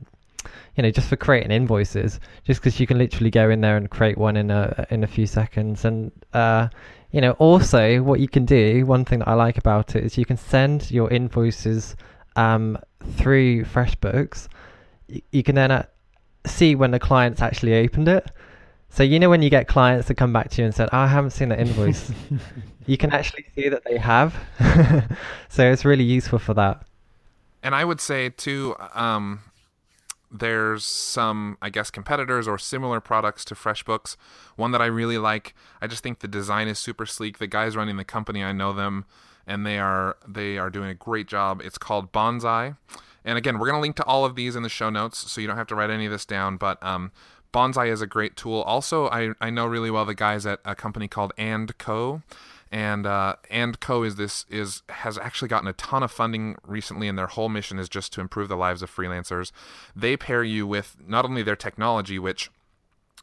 you 0.76 0.82
know, 0.82 0.90
just 0.90 1.08
for 1.08 1.16
creating 1.16 1.50
invoices, 1.50 2.20
just 2.44 2.60
because 2.60 2.80
you 2.80 2.86
can 2.86 2.98
literally 2.98 3.30
go 3.30 3.50
in 3.50 3.60
there 3.60 3.76
and 3.76 3.90
create 3.90 4.18
one 4.18 4.36
in 4.36 4.50
a 4.50 4.86
in 4.90 5.04
a 5.04 5.06
few 5.06 5.26
seconds. 5.26 5.84
And 5.84 6.10
uh, 6.32 6.68
you 7.12 7.20
know, 7.20 7.32
also 7.32 8.02
what 8.02 8.20
you 8.20 8.28
can 8.28 8.44
do, 8.44 8.84
one 8.86 9.04
thing 9.04 9.20
that 9.20 9.28
I 9.28 9.34
like 9.34 9.58
about 9.58 9.94
it 9.94 10.04
is 10.04 10.18
you 10.18 10.24
can 10.24 10.36
send 10.36 10.90
your 10.90 11.10
invoices 11.10 11.96
um, 12.36 12.78
through 13.12 13.64
FreshBooks. 13.64 14.48
You, 15.06 15.22
you 15.30 15.42
can 15.42 15.54
then 15.54 15.70
uh, 15.70 15.86
see 16.46 16.74
when 16.74 16.90
the 16.90 16.98
client's 16.98 17.40
actually 17.40 17.74
opened 17.74 18.08
it. 18.08 18.30
So 18.88 19.02
you 19.02 19.18
know 19.18 19.28
when 19.28 19.42
you 19.42 19.50
get 19.50 19.66
clients 19.66 20.08
that 20.08 20.14
come 20.14 20.32
back 20.32 20.50
to 20.50 20.62
you 20.62 20.66
and 20.66 20.74
said, 20.74 20.88
oh, 20.92 20.98
"I 20.98 21.06
haven't 21.06 21.30
seen 21.30 21.48
the 21.48 21.60
invoice," 21.60 22.12
you 22.86 22.96
can 22.96 23.12
actually 23.12 23.46
see 23.54 23.68
that 23.68 23.82
they 23.84 23.98
have. 23.98 24.36
so 25.48 25.70
it's 25.70 25.84
really 25.84 26.04
useful 26.04 26.38
for 26.38 26.54
that. 26.54 26.84
And 27.62 27.74
I 27.74 27.84
would 27.84 28.00
say 28.00 28.28
too, 28.28 28.76
um, 28.92 29.40
there's 30.36 30.84
some, 30.84 31.56
I 31.62 31.70
guess, 31.70 31.92
competitors 31.92 32.48
or 32.48 32.58
similar 32.58 33.00
products 33.00 33.44
to 33.46 33.54
FreshBooks. 33.54 34.16
One 34.56 34.72
that 34.72 34.82
I 34.82 34.86
really 34.86 35.16
like. 35.16 35.54
I 35.80 35.86
just 35.86 36.02
think 36.02 36.18
the 36.18 36.28
design 36.28 36.66
is 36.66 36.78
super 36.78 37.06
sleek. 37.06 37.38
The 37.38 37.46
guys 37.46 37.76
running 37.76 37.96
the 37.96 38.04
company, 38.04 38.42
I 38.42 38.50
know 38.50 38.72
them, 38.72 39.04
and 39.46 39.64
they 39.64 39.78
are 39.78 40.16
they 40.26 40.58
are 40.58 40.70
doing 40.70 40.90
a 40.90 40.94
great 40.94 41.28
job. 41.28 41.62
It's 41.64 41.78
called 41.78 42.12
Bonsai, 42.12 42.76
and 43.24 43.38
again, 43.38 43.60
we're 43.60 43.68
gonna 43.68 43.80
link 43.80 43.94
to 43.96 44.04
all 44.04 44.24
of 44.24 44.34
these 44.34 44.56
in 44.56 44.64
the 44.64 44.68
show 44.68 44.90
notes, 44.90 45.30
so 45.30 45.40
you 45.40 45.46
don't 45.46 45.56
have 45.56 45.68
to 45.68 45.76
write 45.76 45.90
any 45.90 46.06
of 46.06 46.12
this 46.12 46.24
down. 46.24 46.56
But 46.56 46.82
um, 46.82 47.12
Bonsai 47.52 47.88
is 47.92 48.02
a 48.02 48.06
great 48.06 48.36
tool. 48.36 48.62
Also, 48.62 49.06
I 49.08 49.34
I 49.40 49.50
know 49.50 49.66
really 49.66 49.90
well 49.90 50.04
the 50.04 50.14
guys 50.14 50.46
at 50.46 50.58
a 50.64 50.74
company 50.74 51.06
called 51.06 51.32
And 51.38 51.78
Co 51.78 52.22
and 52.70 53.06
uh, 53.06 53.36
and 53.50 53.78
Co 53.80 54.02
is 54.02 54.16
this 54.16 54.44
is 54.48 54.82
has 54.88 55.18
actually 55.18 55.48
gotten 55.48 55.68
a 55.68 55.72
ton 55.74 56.02
of 56.02 56.10
funding 56.10 56.56
recently, 56.66 57.08
and 57.08 57.18
their 57.18 57.26
whole 57.26 57.48
mission 57.48 57.78
is 57.78 57.88
just 57.88 58.12
to 58.14 58.20
improve 58.20 58.48
the 58.48 58.56
lives 58.56 58.82
of 58.82 58.94
freelancers. 58.94 59.52
They 59.94 60.16
pair 60.16 60.42
you 60.42 60.66
with 60.66 60.96
not 61.06 61.24
only 61.24 61.42
their 61.42 61.56
technology, 61.56 62.18
which 62.18 62.50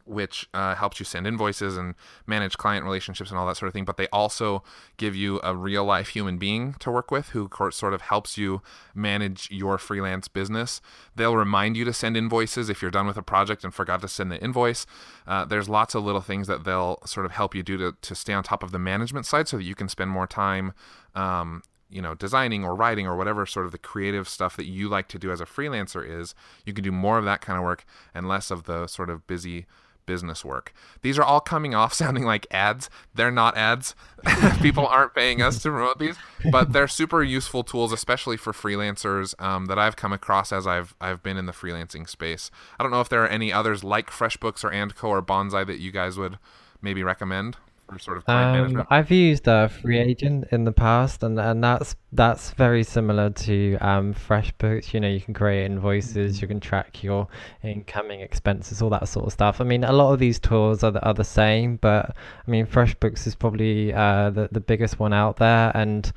which 0.04 0.48
uh, 0.52 0.74
helps 0.74 0.98
you 0.98 1.04
send 1.04 1.26
invoices 1.26 1.76
and 1.76 1.94
manage 2.26 2.56
client 2.56 2.84
relationships 2.84 3.30
and 3.30 3.38
all 3.38 3.46
that 3.46 3.56
sort 3.56 3.68
of 3.68 3.72
thing. 3.72 3.84
But 3.84 3.96
they 3.96 4.08
also 4.08 4.62
give 4.96 5.14
you 5.14 5.40
a 5.42 5.54
real 5.54 5.84
life 5.84 6.08
human 6.08 6.38
being 6.38 6.74
to 6.80 6.90
work 6.90 7.10
with 7.10 7.30
who 7.30 7.48
sort 7.70 7.94
of 7.94 8.02
helps 8.02 8.36
you 8.36 8.62
manage 8.94 9.50
your 9.50 9.78
freelance 9.78 10.28
business. 10.28 10.80
They'll 11.14 11.36
remind 11.36 11.76
you 11.76 11.84
to 11.84 11.92
send 11.92 12.16
invoices 12.16 12.68
if 12.68 12.82
you're 12.82 12.90
done 12.90 13.06
with 13.06 13.16
a 13.16 13.22
project 13.22 13.64
and 13.64 13.72
forgot 13.72 14.00
to 14.02 14.08
send 14.08 14.32
the 14.32 14.42
invoice. 14.42 14.86
Uh, 15.26 15.44
there's 15.44 15.68
lots 15.68 15.94
of 15.94 16.04
little 16.04 16.20
things 16.20 16.48
that 16.48 16.64
they'll 16.64 16.98
sort 17.06 17.26
of 17.26 17.32
help 17.32 17.54
you 17.54 17.62
do 17.62 17.76
to, 17.76 17.94
to 18.00 18.14
stay 18.14 18.32
on 18.32 18.42
top 18.42 18.62
of 18.62 18.72
the 18.72 18.78
management 18.78 19.26
side 19.26 19.48
so 19.48 19.56
that 19.56 19.64
you 19.64 19.74
can 19.74 19.88
spend 19.88 20.10
more 20.10 20.26
time 20.26 20.72
um, 21.14 21.62
you 21.92 22.00
know 22.00 22.14
designing 22.14 22.64
or 22.64 22.74
writing 22.74 23.06
or 23.06 23.16
whatever 23.16 23.44
sort 23.44 23.66
of 23.66 23.72
the 23.72 23.78
creative 23.78 24.28
stuff 24.28 24.56
that 24.56 24.64
you 24.64 24.88
like 24.88 25.08
to 25.08 25.18
do 25.18 25.30
as 25.30 25.40
a 25.40 25.44
freelancer 25.44 26.08
is 26.08 26.34
you 26.64 26.72
can 26.72 26.82
do 26.82 26.90
more 26.90 27.18
of 27.18 27.24
that 27.24 27.42
kind 27.42 27.58
of 27.58 27.62
work 27.62 27.84
and 28.14 28.26
less 28.26 28.50
of 28.50 28.64
the 28.64 28.86
sort 28.86 29.10
of 29.10 29.26
busy 29.26 29.66
business 30.06 30.44
work. 30.44 30.72
These 31.02 31.18
are 31.18 31.22
all 31.22 31.40
coming 31.40 31.74
off 31.74 31.92
sounding 32.02 32.24
like 32.24 32.46
ads. 32.50 32.90
They're 33.14 33.30
not 33.30 33.56
ads. 33.56 33.94
People 34.60 34.86
aren't 34.86 35.14
paying 35.14 35.42
us 35.42 35.62
to 35.62 35.70
promote 35.70 35.98
these, 35.98 36.16
but 36.50 36.72
they're 36.72 36.88
super 36.88 37.22
useful 37.22 37.64
tools, 37.64 37.92
especially 37.92 38.36
for 38.36 38.52
freelancers 38.52 39.40
um, 39.42 39.66
that 39.66 39.78
I've 39.78 39.96
come 39.96 40.12
across 40.12 40.52
as 40.52 40.66
I've 40.66 40.94
I've 41.00 41.22
been 41.22 41.36
in 41.36 41.46
the 41.46 41.52
freelancing 41.52 42.08
space. 42.08 42.50
I 42.78 42.82
don't 42.82 42.92
know 42.92 43.00
if 43.00 43.08
there 43.08 43.24
are 43.24 43.28
any 43.28 43.52
others 43.52 43.82
like 43.82 44.10
FreshBooks 44.10 44.64
or 44.64 44.70
Andco 44.70 45.04
or 45.04 45.22
Bonsai 45.22 45.66
that 45.66 45.80
you 45.80 45.90
guys 45.90 46.16
would 46.16 46.38
maybe 46.80 47.02
recommend 47.02 47.56
sort 47.98 48.16
of 48.16 48.24
client 48.24 48.56
um, 48.56 48.62
management? 48.62 48.88
I've 48.90 49.10
used 49.10 49.48
uh, 49.48 49.68
FreeAgent 49.68 50.52
in 50.52 50.64
the 50.64 50.72
past, 50.72 51.22
and, 51.22 51.38
and 51.38 51.62
that's 51.62 51.96
that's 52.12 52.50
very 52.50 52.84
similar 52.84 53.30
to 53.30 53.76
um, 53.80 54.14
FreshBooks. 54.14 54.92
You 54.92 55.00
know, 55.00 55.08
you 55.08 55.20
can 55.20 55.34
create 55.34 55.64
invoices, 55.64 56.40
you 56.40 56.48
can 56.48 56.60
track 56.60 57.02
your 57.02 57.28
incoming 57.62 58.20
expenses, 58.20 58.82
all 58.82 58.90
that 58.90 59.08
sort 59.08 59.26
of 59.26 59.32
stuff. 59.32 59.60
I 59.60 59.64
mean, 59.64 59.84
a 59.84 59.92
lot 59.92 60.12
of 60.12 60.18
these 60.18 60.38
tools 60.38 60.82
are 60.82 60.90
the, 60.90 61.02
are 61.04 61.14
the 61.14 61.24
same, 61.24 61.76
but 61.76 62.16
I 62.46 62.50
mean, 62.50 62.66
FreshBooks 62.66 63.26
is 63.26 63.34
probably 63.34 63.92
uh, 63.92 64.30
the 64.30 64.48
the 64.52 64.60
biggest 64.60 64.98
one 64.98 65.12
out 65.12 65.36
there, 65.36 65.72
and 65.74 66.12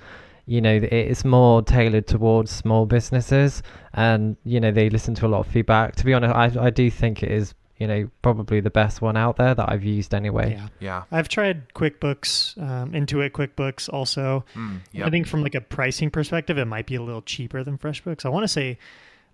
you 0.46 0.62
know 0.62 0.80
it's 0.92 1.26
more 1.26 1.62
tailored 1.62 2.06
towards 2.08 2.52
small 2.52 2.86
businesses 2.86 3.64
and 3.94 4.38
you 4.44 4.60
know 4.60 4.72
they 4.72 4.90
listen 4.90 5.16
to 5.16 5.26
a 5.26 5.28
lot 5.28 5.40
of 5.40 5.48
feedback 5.48 5.96
to 5.96 6.06
be 6.06 6.14
honest 6.14 6.36
i, 6.36 6.66
I 6.66 6.70
do 6.70 6.92
think 6.92 7.24
it 7.24 7.32
is 7.32 7.56
you 7.78 7.88
know, 7.88 8.10
probably 8.22 8.62
the 8.62 8.70
best 8.70 9.02
one 9.02 9.18
out 9.18 9.36
there 9.38 9.54
that 9.54 9.70
I've 9.70 9.84
used 9.84 10.14
anyway. 10.14 10.52
Yeah. 10.54 10.68
Yeah. 10.80 11.04
I've 11.12 11.28
tried 11.28 11.74
QuickBooks, 11.74 12.58
um, 12.62 12.92
Intuit 12.94 13.32
QuickBooks 13.32 13.90
also. 13.92 14.46
Mm, 14.56 14.80
yep. 14.94 15.08
I 15.08 15.10
think 15.10 15.28
from 15.28 15.44
like 15.44 15.56
a 15.56 15.62
pricing 15.62 16.10
perspective, 16.10 16.58
it 16.58 16.66
might 16.66 16.86
be 16.88 16.96
a 16.96 17.02
little 17.02 17.22
cheaper 17.22 17.64
than 17.64 17.78
FreshBooks. 17.78 18.26
I 18.26 18.30
want 18.30 18.44
to 18.46 18.48
say 18.48 18.78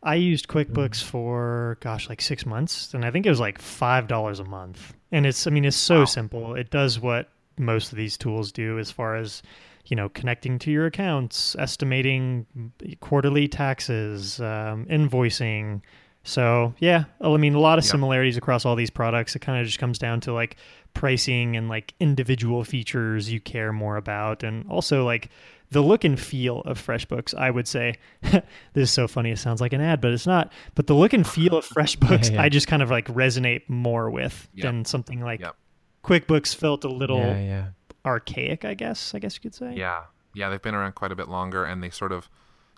I 0.04 0.16
used 0.16 0.48
QuickBooks 0.48 1.04
for 1.04 1.78
gosh, 1.82 2.10
like 2.10 2.20
six 2.22 2.46
months, 2.46 2.94
and 2.96 3.06
I 3.06 3.12
think 3.12 3.26
it 3.28 3.30
was 3.30 3.40
like 3.40 3.60
five 3.62 4.08
dollars 4.08 4.40
a 4.40 4.44
month. 4.46 4.94
And 5.12 5.26
it's, 5.28 5.46
I 5.46 5.50
mean, 5.52 5.66
it's 5.66 5.78
so 5.78 6.00
Wow. 6.00 6.06
simple. 6.06 6.56
It 6.56 6.72
does 6.72 7.00
what 7.00 7.30
most 7.60 7.92
of 7.92 7.98
these 7.98 8.18
tools 8.18 8.52
do 8.52 8.80
as 8.80 8.90
far 8.90 9.16
as 9.18 9.44
you 9.86 9.96
know 9.96 10.10
connecting 10.10 10.58
to 10.60 10.72
your 10.72 10.88
accounts, 10.88 11.56
estimating 11.60 12.48
quarterly 13.02 13.48
taxes, 13.48 14.40
um, 14.42 14.86
invoicing. 14.90 15.82
So 16.24 16.74
yeah, 16.80 17.06
I 17.20 17.36
mean, 17.38 17.56
a 17.56 17.60
lot 17.60 17.80
of 17.80 17.84
Yep. 17.86 17.92
similarities 17.92 18.38
across 18.38 18.66
all 18.66 18.76
these 18.76 18.90
products. 18.92 19.36
It 19.36 19.40
kind 19.40 19.60
of 19.60 19.66
just 19.66 19.80
comes 19.80 19.98
down 19.98 20.22
to 20.22 20.34
like 20.34 20.56
pricing 20.94 21.56
and 21.56 21.68
like 21.70 21.94
individual 22.00 22.64
features 22.64 23.32
you 23.32 23.40
care 23.40 23.74
more 23.74 23.98
about, 23.98 24.44
and 24.44 24.66
also 24.70 25.04
like 25.06 25.30
the 25.72 25.82
look 25.82 26.04
and 26.04 26.20
feel 26.20 26.60
of 26.62 26.78
FreshBooks. 26.86 27.34
I 27.34 27.50
would 27.50 27.68
say 27.68 27.96
this 28.22 28.44
is 28.76 28.92
so 28.92 29.08
funny. 29.08 29.32
It 29.32 29.40
sounds 29.40 29.62
like 29.62 29.74
an 29.74 29.82
ad, 29.82 30.02
but 30.02 30.12
it's 30.12 30.28
not. 30.28 30.52
But 30.76 30.88
the 30.88 30.94
look 30.94 31.14
and 31.14 31.26
feel 31.28 31.56
of 31.58 31.66
FreshBooks, 31.70 32.28
Yeah, 32.30 32.36
yeah. 32.36 32.42
I 32.44 32.50
just 32.50 32.68
kind 32.68 32.82
of 32.84 32.92
like 32.92 33.08
resonate 33.08 33.62
more 33.70 34.10
with 34.12 34.48
Yep. 34.54 34.64
than 34.64 34.86
something 34.86 35.22
like 35.22 35.40
Yep. 35.40 35.56
QuickBooks 36.04 36.54
felt 36.56 36.84
a 36.84 36.90
little 36.90 37.20
yeah. 37.20 37.68
archaic. 38.06 38.64
I 38.66 38.74
guess. 38.76 39.16
I 39.16 39.20
guess 39.20 39.36
you 39.36 39.42
could 39.42 39.56
say. 39.56 39.74
Yeah, 39.76 40.04
yeah, 40.36 40.50
they've 40.50 40.62
been 40.62 40.76
around 40.76 40.94
quite 40.96 41.12
a 41.12 41.16
bit 41.16 41.30
longer, 41.30 41.64
and 41.66 41.82
they 41.82 41.90
sort 41.90 42.12
of, 42.12 42.30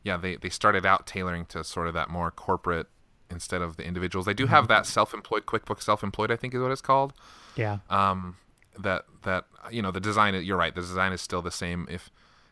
yeah, 0.04 0.16
they 0.18 0.36
they 0.38 0.50
started 0.50 0.86
out 0.86 1.08
tailoring 1.08 1.46
to 1.48 1.64
sort 1.64 1.88
of 1.88 1.94
that 1.96 2.10
more 2.10 2.32
corporate 2.32 2.88
instead 3.34 3.62
of 3.62 3.76
the 3.76 3.84
individuals. 3.84 4.26
They 4.26 4.34
do 4.34 4.48
have 4.48 4.68
that 4.70 4.86
self-employed 4.86 5.46
QuickBooks 5.46 5.82
self-employed, 5.82 6.32
I 6.32 6.38
think 6.38 6.54
is 6.54 6.62
what 6.62 6.72
it's 6.72 6.82
called. 6.82 7.14
Yeah. 7.56 7.80
Um, 7.90 8.38
that 8.80 9.06
that 9.24 9.46
you 9.72 9.82
know 9.82 9.92
the 9.92 10.00
design. 10.00 10.34
You're 10.44 10.58
right. 10.58 10.74
The 10.74 10.82
design 10.82 11.12
is 11.12 11.22
still 11.22 11.42
the 11.42 11.52
same. 11.52 11.88
If 11.90 12.10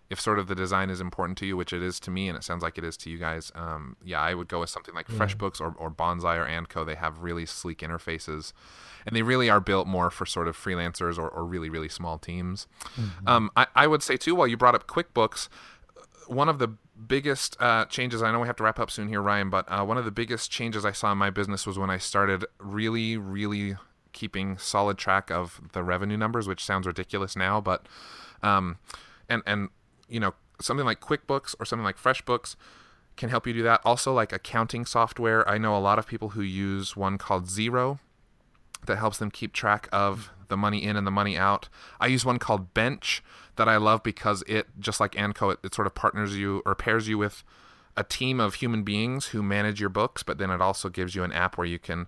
if 0.09 0.19
sort 0.19 0.39
of 0.39 0.47
the 0.47 0.55
design 0.55 0.89
is 0.89 0.99
important 0.99 1.37
to 1.37 1.45
you, 1.45 1.55
which 1.55 1.71
it 1.71 1.81
is 1.81 1.97
to 2.01 2.11
me, 2.11 2.27
and 2.27 2.37
it 2.37 2.43
sounds 2.43 2.61
like 2.61 2.77
it 2.77 2.83
is 2.83 2.97
to 2.97 3.09
you 3.09 3.17
guys, 3.17 3.49
um, 3.55 3.95
yeah, 4.03 4.19
I 4.19 4.33
would 4.33 4.49
go 4.49 4.59
with 4.59 4.69
something 4.69 4.93
like 4.93 5.07
FreshBooks 5.07 5.61
or, 5.61 5.73
or 5.77 5.89
Bonsai 5.89 6.35
or 6.37 6.45
Andco. 6.45 6.85
They 6.85 6.95
have 6.95 7.19
really 7.19 7.45
sleek 7.45 7.79
interfaces, 7.79 8.51
and 9.05 9.15
they 9.15 9.21
really 9.21 9.49
are 9.49 9.61
built 9.61 9.87
more 9.87 10.09
for 10.11 10.25
sort 10.25 10.49
of 10.49 10.57
freelancers 10.57 11.17
or, 11.17 11.29
or 11.29 11.45
really 11.45 11.69
really 11.69 11.89
small 11.89 12.17
teams. 12.17 12.67
Um, 13.25 13.51
I, 13.55 13.67
I 13.73 13.87
would 13.87 14.03
say 14.03 14.17
too, 14.17 14.35
while 14.35 14.47
you 14.47 14.57
brought 14.57 14.75
up 14.75 14.85
QuickBooks, 14.85 15.47
one 16.27 16.49
of 16.49 16.59
the 16.59 16.75
biggest 17.07 17.57
uh, 17.59 17.85
changes 17.85 18.21
I 18.21 18.31
know 18.31 18.39
we 18.39 18.47
have 18.47 18.55
to 18.57 18.63
wrap 18.63 18.79
up 18.79 18.91
soon 18.91 19.07
here, 19.07 19.21
Ryan, 19.21 19.49
but 19.49 19.65
uh, 19.67 19.83
one 19.83 19.97
of 19.97 20.05
the 20.05 20.11
biggest 20.11 20.51
changes 20.51 20.85
I 20.85 20.91
saw 20.91 21.11
in 21.11 21.17
my 21.17 21.29
business 21.29 21.65
was 21.65 21.77
when 21.77 21.89
I 21.89 21.97
started 21.97 22.45
really, 22.59 23.17
really 23.17 23.75
keeping 24.13 24.57
solid 24.57 24.97
track 24.97 25.31
of 25.31 25.61
the 25.73 25.83
revenue 25.83 26.17
numbers, 26.17 26.47
which 26.47 26.63
sounds 26.63 26.85
ridiculous 26.87 27.35
now, 27.35 27.61
but 27.61 27.87
um, 28.43 28.77
and 29.29 29.41
and 29.45 29.69
you 30.09 30.19
know 30.19 30.33
something 30.59 30.85
like 30.85 30.99
QuickBooks 30.99 31.55
or 31.59 31.65
something 31.65 31.83
like 31.83 31.97
FreshBooks 31.97 32.55
can 33.17 33.29
help 33.29 33.45
you 33.47 33.53
do 33.53 33.63
that. 33.63 33.81
Also, 33.83 34.13
like 34.13 34.31
accounting 34.31 34.85
software, 34.85 35.47
I 35.47 35.57
know 35.57 35.75
a 35.75 35.79
lot 35.79 35.99
of 35.99 36.07
people 36.07 36.29
who 36.29 36.41
use 36.41 36.95
one 36.95 37.17
called 37.17 37.45
Xero 37.45 37.99
that 38.85 38.97
helps 38.97 39.17
them 39.17 39.31
keep 39.31 39.53
track 39.53 39.87
of 39.91 40.31
the 40.47 40.57
money 40.57 40.83
in 40.83 40.95
and 40.95 41.07
the 41.07 41.11
money 41.11 41.37
out. 41.37 41.69
I 41.99 42.07
use 42.07 42.25
one 42.25 42.39
called 42.39 42.73
Bench 42.73 43.23
that 43.55 43.69
I 43.69 43.77
love 43.77 44.03
because 44.03 44.43
it, 44.47 44.67
just 44.79 44.99
like 44.99 45.13
Andco, 45.13 45.53
it, 45.53 45.59
it 45.63 45.75
sort 45.75 45.87
of 45.87 45.95
partners 45.95 46.37
you 46.37 46.61
or 46.65 46.75
pairs 46.75 47.07
you 47.07 47.17
with 47.17 47.43
a 47.95 48.03
team 48.03 48.39
of 48.39 48.55
human 48.55 48.83
beings 48.83 49.27
who 49.27 49.43
manage 49.43 49.79
your 49.79 49.89
books, 49.89 50.23
but 50.23 50.37
then 50.37 50.49
it 50.49 50.61
also 50.61 50.89
gives 50.89 51.15
you 51.15 51.23
an 51.23 51.31
app 51.31 51.57
where 51.57 51.67
you 51.67 51.79
can 51.79 52.07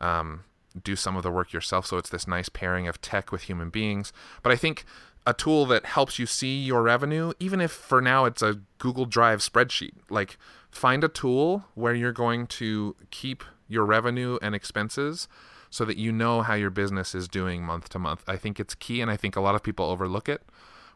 um, 0.00 0.44
do 0.82 0.96
some 0.96 1.16
of 1.16 1.22
the 1.22 1.30
work 1.30 1.52
yourself. 1.52 1.86
So 1.86 1.96
it's 1.96 2.10
this 2.10 2.26
nice 2.26 2.48
pairing 2.48 2.88
of 2.88 3.00
tech 3.00 3.30
with 3.32 3.42
human 3.42 3.70
beings. 3.70 4.12
But 4.42 4.52
I 4.52 4.56
think 4.56 4.84
a 5.26 5.34
tool 5.34 5.66
that 5.66 5.84
helps 5.84 6.18
you 6.18 6.26
see 6.26 6.58
your 6.58 6.82
revenue, 6.82 7.32
even 7.38 7.60
if 7.60 7.70
for 7.70 8.00
now 8.00 8.24
it's 8.24 8.42
a 8.42 8.60
Google 8.78 9.04
Drive 9.04 9.40
spreadsheet, 9.40 9.92
like 10.08 10.38
find 10.70 11.04
a 11.04 11.08
tool 11.08 11.64
where 11.74 11.94
you're 11.94 12.12
going 12.12 12.46
to 12.46 12.96
keep 13.10 13.44
your 13.68 13.84
revenue 13.84 14.38
and 14.40 14.54
expenses 14.54 15.28
so 15.70 15.84
that 15.84 15.96
you 15.96 16.12
know 16.12 16.42
how 16.42 16.54
your 16.54 16.70
business 16.70 17.14
is 17.14 17.28
doing 17.28 17.62
month 17.62 17.88
to 17.90 17.98
month. 17.98 18.24
I 18.26 18.36
think 18.36 18.58
it's 18.60 18.74
key, 18.74 19.00
and 19.00 19.10
I 19.10 19.16
think 19.16 19.36
a 19.36 19.40
lot 19.40 19.54
of 19.54 19.62
people 19.62 19.86
overlook 19.86 20.28
it 20.28 20.42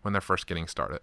when 0.02 0.12
they're 0.12 0.20
first 0.20 0.46
getting 0.46 0.66
started. 0.66 1.00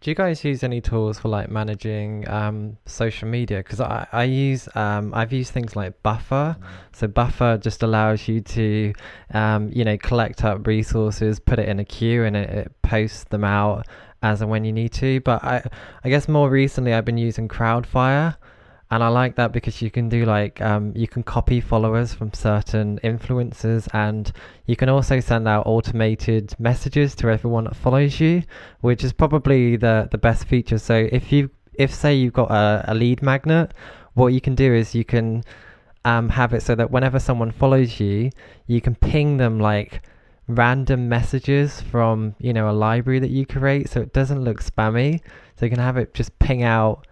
Do 0.00 0.10
you 0.10 0.14
guys 0.14 0.44
use 0.44 0.62
any 0.62 0.82
tools 0.82 1.18
for 1.18 1.28
like 1.28 1.48
managing 1.48 2.28
um, 2.28 2.76
social 2.84 3.26
media? 3.26 3.58
Because 3.58 3.80
I, 3.80 4.06
I 4.12 4.24
use 4.24 4.68
um, 4.74 5.14
I've 5.14 5.32
used 5.32 5.52
things 5.52 5.76
like 5.76 6.02
Buffer. 6.02 6.58
So 6.92 7.06
Buffer 7.06 7.56
just 7.56 7.82
allows 7.82 8.28
you 8.28 8.42
to 8.42 8.92
um, 9.32 9.70
you 9.72 9.82
know 9.82 9.96
collect 9.96 10.44
up 10.44 10.66
resources, 10.66 11.40
put 11.40 11.58
it 11.58 11.70
in 11.70 11.80
a 11.80 11.86
queue, 11.86 12.24
and 12.24 12.36
it, 12.36 12.50
it 12.50 12.82
posts 12.82 13.24
them 13.24 13.44
out 13.44 13.86
as 14.22 14.42
and 14.42 14.50
when 14.50 14.64
you 14.64 14.72
need 14.72 14.92
to. 14.92 15.20
But 15.20 15.42
I 15.42 15.62
I 16.04 16.10
guess 16.10 16.28
more 16.28 16.50
recently 16.50 16.92
I've 16.92 17.06
been 17.06 17.16
using 17.16 17.48
Crowdfire. 17.48 18.36
And 18.90 19.02
I 19.02 19.08
like 19.08 19.36
that 19.36 19.50
because 19.52 19.82
you 19.82 19.90
can 19.90 20.08
do 20.08 20.24
like 20.24 20.60
um, 20.60 20.92
you 20.94 21.08
can 21.08 21.22
copy 21.22 21.60
followers 21.60 22.14
from 22.14 22.32
certain 22.32 23.00
influencers, 23.02 23.88
and 23.92 24.30
you 24.66 24.76
can 24.76 24.88
also 24.88 25.20
send 25.20 25.48
out 25.48 25.66
automated 25.66 26.54
messages 26.58 27.14
to 27.16 27.28
everyone 27.28 27.64
that 27.64 27.76
follows 27.76 28.20
you 28.20 28.42
which 28.84 29.02
is 29.02 29.12
probably 29.14 29.76
the 29.76 30.08
the 30.10 30.18
best 30.18 30.46
feature. 30.46 30.76
So 30.76 31.08
if 31.10 31.32
you 31.32 31.50
if 31.74 31.92
say 31.92 32.14
you've 32.14 32.34
got 32.34 32.50
a, 32.50 32.84
a 32.88 32.94
lead 32.94 33.22
magnet, 33.22 33.72
what 34.12 34.28
you 34.28 34.40
can 34.40 34.54
do 34.54 34.72
is 34.74 34.94
you 34.94 35.04
can 35.04 35.42
um, 36.04 36.28
have 36.28 36.52
it 36.52 36.62
so 36.62 36.74
that 36.74 36.90
whenever 36.90 37.18
someone 37.18 37.50
follows 37.50 37.98
you, 37.98 38.30
you 38.66 38.82
can 38.82 38.94
ping 38.94 39.38
them 39.38 39.58
like 39.58 40.02
random 40.46 41.08
messages 41.08 41.80
from 41.80 42.34
you 42.38 42.52
know 42.52 42.68
a 42.68 42.72
library 42.72 43.20
that 43.20 43.30
you 43.30 43.46
create, 43.46 43.88
so 43.88 44.00
it 44.02 44.12
doesn't 44.12 44.44
look 44.44 44.62
spammy. 44.62 45.20
So 45.56 45.64
you 45.64 45.70
can 45.70 45.80
have 45.80 45.96
it 45.96 46.12
just 46.12 46.38
ping 46.38 46.62
out 46.62 47.06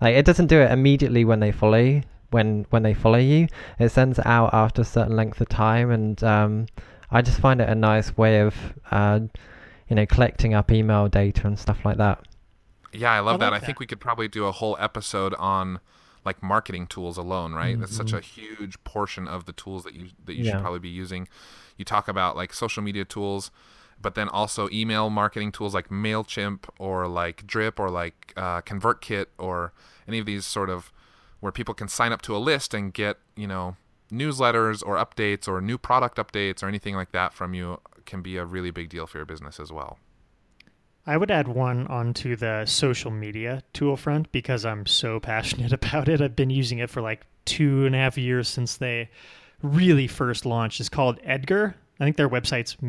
like 0.00 0.14
it 0.16 0.24
doesn't 0.24 0.46
do 0.48 0.58
it 0.60 0.70
immediately 0.70 1.24
when 1.24 1.40
they 1.40 1.52
follow 1.52 1.78
you, 1.78 2.02
when 2.30 2.66
when 2.70 2.82
they 2.82 2.94
follow 2.94 3.18
you. 3.18 3.48
It 3.78 3.90
sends 3.90 4.18
it 4.18 4.26
out 4.26 4.52
after 4.52 4.82
a 4.82 4.84
certain 4.84 5.16
length 5.16 5.40
of 5.40 5.48
time, 5.48 5.90
and 5.90 6.22
um, 6.24 6.66
I 7.10 7.22
just 7.22 7.40
find 7.40 7.60
it 7.60 7.68
a 7.68 7.74
nice 7.74 8.16
way 8.16 8.40
of 8.40 8.54
uh, 8.90 9.20
you 9.88 9.96
know 9.96 10.06
collecting 10.06 10.54
up 10.54 10.70
email 10.70 11.08
data 11.08 11.46
and 11.46 11.58
stuff 11.58 11.84
like 11.84 11.96
that. 11.98 12.20
Yeah, 12.92 13.12
I 13.12 13.20
love 13.20 13.36
I 13.36 13.38
that. 13.46 13.52
like 13.52 13.62
I 13.62 13.66
think 13.66 13.80
we 13.80 13.86
could 13.86 14.00
probably 14.00 14.28
do 14.28 14.46
a 14.46 14.52
whole 14.52 14.76
episode 14.80 15.34
on 15.34 15.80
like 16.24 16.42
marketing 16.42 16.86
tools 16.88 17.16
alone, 17.16 17.52
right? 17.52 17.78
That's 17.78 17.94
such 17.94 18.08
Mm-hmm. 18.08 18.16
Mhm. 18.16 18.18
a 18.18 18.22
huge 18.22 18.84
portion 18.84 19.28
of 19.28 19.44
the 19.44 19.52
tools 19.52 19.84
that 19.84 19.94
you 19.94 20.08
that 20.24 20.34
you 20.34 20.44
should 20.44 20.60
probably 20.60 20.80
be 20.80 20.88
using. 20.88 21.28
You 21.76 21.84
talk 21.84 22.08
about 22.08 22.36
like 22.36 22.52
social 22.54 22.82
media 22.82 23.04
tools, 23.04 23.50
but 24.00 24.14
then 24.14 24.28
also 24.28 24.68
email 24.70 25.10
marketing 25.10 25.52
tools 25.52 25.74
like 25.74 25.88
Mailchimp 25.88 26.64
or 26.78 27.06
like 27.08 27.46
Drip 27.46 27.80
or 27.80 27.90
like 27.90 28.32
uh, 28.36 28.60
ConvertKit 28.62 29.26
or 29.38 29.72
any 30.06 30.18
of 30.18 30.26
these 30.26 30.46
sort 30.46 30.70
of 30.70 30.92
where 31.40 31.52
people 31.52 31.74
can 31.74 31.88
sign 31.88 32.12
up 32.12 32.22
to 32.22 32.36
a 32.36 32.38
list 32.38 32.74
and 32.74 32.92
get 32.92 33.18
you 33.36 33.46
know 33.46 33.76
newsletters 34.12 34.82
or 34.86 34.96
updates 34.96 35.48
or 35.48 35.60
new 35.60 35.78
product 35.78 36.16
updates 36.18 36.62
or 36.62 36.68
anything 36.68 36.94
like 36.94 37.12
that 37.12 37.32
from 37.32 37.54
you 37.54 37.80
can 38.04 38.22
be 38.22 38.36
a 38.36 38.44
really 38.44 38.70
big 38.70 38.88
deal 38.88 39.06
for 39.06 39.18
your 39.18 39.26
business 39.26 39.58
as 39.58 39.72
well. 39.72 39.98
I 41.08 41.16
would 41.16 41.30
add 41.30 41.46
one 41.46 41.86
onto 41.86 42.34
the 42.34 42.64
social 42.66 43.10
media 43.10 43.62
tool 43.72 43.96
front 43.96 44.30
because 44.32 44.64
I'm 44.64 44.86
so 44.86 45.20
passionate 45.20 45.72
about 45.72 46.08
it. 46.08 46.20
I've 46.20 46.36
been 46.36 46.50
using 46.50 46.78
it 46.78 46.90
for 46.90 47.00
like 47.00 47.26
two 47.44 47.86
and 47.86 47.94
a 47.94 47.98
half 47.98 48.18
years 48.18 48.48
since 48.48 48.76
they 48.76 49.10
really 49.62 50.06
first 50.06 50.44
launched. 50.44 50.80
It's 50.80 50.88
called 50.88 51.20
Edgar. 51.24 51.76
I 52.00 52.04
think 52.04 52.16
their 52.16 52.28
website's 52.28 52.80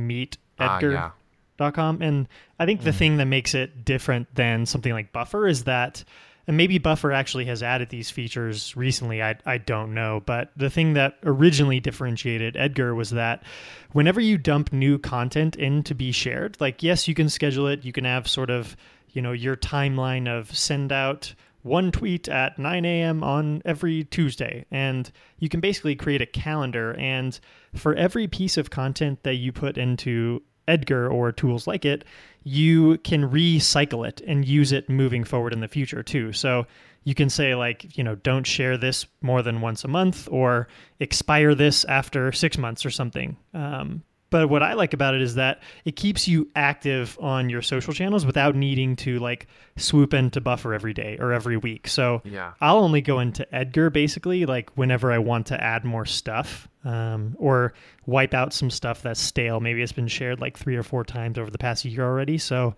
Ah, 0.59 0.79
meetedgar.com. 0.79 2.01
yeah. 2.01 2.07
And 2.07 2.27
I 2.59 2.65
think 2.65 2.83
the 2.83 2.93
thing 2.93 3.17
that 3.17 3.25
makes 3.25 3.53
it 3.53 3.85
different 3.85 4.33
than 4.35 4.65
something 4.65 4.93
like 4.93 5.11
Buffer 5.11 5.47
is 5.47 5.63
that, 5.65 6.03
and 6.47 6.55
maybe 6.55 6.77
Buffer 6.77 7.11
actually 7.11 7.45
has 7.45 7.61
added 7.61 7.89
these 7.89 8.09
features 8.09 8.75
recently. 8.77 9.21
I, 9.21 9.35
I 9.45 9.57
don't 9.57 9.93
know. 9.93 10.21
But 10.25 10.51
the 10.55 10.69
thing 10.69 10.93
that 10.93 11.17
originally 11.23 11.79
differentiated 11.79 12.55
Edgar 12.55 12.95
was 12.95 13.09
that 13.11 13.43
whenever 13.91 14.21
you 14.21 14.37
dump 14.37 14.71
new 14.71 14.97
content 14.97 15.55
in 15.55 15.83
to 15.83 15.93
be 15.93 16.11
shared, 16.11 16.55
like, 16.61 16.81
yes, 16.83 17.07
you 17.07 17.13
can 17.13 17.29
schedule 17.29 17.67
it. 17.67 17.83
You 17.83 17.91
can 17.91 18.05
have 18.05 18.27
sort 18.27 18.49
of, 18.49 18.77
you 19.11 19.21
know, 19.21 19.33
your 19.33 19.55
timeline 19.55 20.27
of 20.27 20.55
send 20.55 20.91
out 20.91 21.33
one 21.63 21.91
tweet 21.91 22.27
at 22.27 22.57
9 22.57 22.85
a.m. 22.85 23.23
on 23.23 23.61
every 23.65 24.05
Tuesday. 24.05 24.65
And 24.71 25.11
you 25.39 25.49
can 25.49 25.59
basically 25.59 25.95
create 25.95 26.21
a 26.21 26.25
calendar. 26.25 26.95
And 26.97 27.39
for 27.75 27.93
every 27.95 28.27
piece 28.27 28.57
of 28.57 28.69
content 28.69 29.23
that 29.23 29.35
you 29.35 29.51
put 29.51 29.77
into 29.77 30.41
Edgar 30.67 31.09
or 31.09 31.31
tools 31.31 31.67
like 31.67 31.85
it, 31.85 32.03
you 32.43 32.97
can 32.99 33.29
recycle 33.29 34.07
it 34.07 34.21
and 34.25 34.45
use 34.45 34.71
it 34.71 34.89
moving 34.89 35.23
forward 35.23 35.53
in 35.53 35.59
the 35.59 35.67
future 35.67 36.03
too. 36.03 36.33
So 36.33 36.67
you 37.03 37.15
can 37.15 37.29
say, 37.29 37.55
like, 37.55 37.97
you 37.97 38.03
know, 38.03 38.15
don't 38.15 38.45
share 38.45 38.77
this 38.77 39.05
more 39.21 39.41
than 39.41 39.61
once 39.61 39.83
a 39.83 39.87
month 39.87 40.27
or 40.29 40.67
expire 40.99 41.55
this 41.55 41.85
after 41.85 42.31
six 42.31 42.57
months 42.57 42.85
or 42.85 42.89
something. 42.89 43.37
Um, 43.53 44.03
but 44.29 44.49
what 44.49 44.61
I 44.61 44.73
like 44.73 44.93
about 44.93 45.15
it 45.15 45.21
is 45.21 45.35
that 45.35 45.61
it 45.85 45.95
keeps 45.95 46.27
you 46.27 46.49
active 46.55 47.17
on 47.21 47.49
your 47.49 47.61
social 47.61 47.93
channels 47.93 48.25
without 48.25 48.55
needing 48.55 48.95
to 48.97 49.19
like 49.19 49.47
swoop 49.77 50.13
into 50.13 50.41
buffer 50.41 50.73
every 50.73 50.93
day 50.93 51.17
or 51.19 51.31
every 51.31 51.57
week. 51.57 51.87
So 51.87 52.21
Yeah. 52.25 52.53
I'll 52.59 52.79
only 52.79 53.01
go 53.01 53.19
into 53.19 53.47
Edgar 53.55 53.89
basically 53.89 54.45
like 54.45 54.69
whenever 54.75 55.11
I 55.11 55.17
want 55.19 55.47
to 55.47 55.63
add 55.63 55.85
more 55.85 56.05
stuff 56.05 56.67
um, 56.83 57.35
or 57.39 57.73
wipe 58.05 58.33
out 58.33 58.53
some 58.53 58.69
stuff 58.69 59.01
that's 59.01 59.19
stale. 59.19 59.59
Maybe 59.59 59.81
it's 59.81 59.91
been 59.93 60.07
shared 60.07 60.41
like 60.41 60.57
three 60.57 60.75
or 60.75 60.83
four 60.83 61.03
times 61.03 61.37
over 61.37 61.49
the 61.49 61.57
past 61.57 61.85
year 61.85 62.03
already. 62.03 62.37
So 62.37 62.75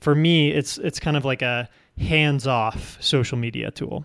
for 0.00 0.14
me, 0.14 0.50
it's 0.50 0.78
it's 0.78 0.98
kind 1.00 1.16
of 1.16 1.24
like 1.24 1.42
a 1.42 1.68
hands-off 1.98 2.96
social 3.00 3.38
media 3.38 3.70
tool. 3.70 4.04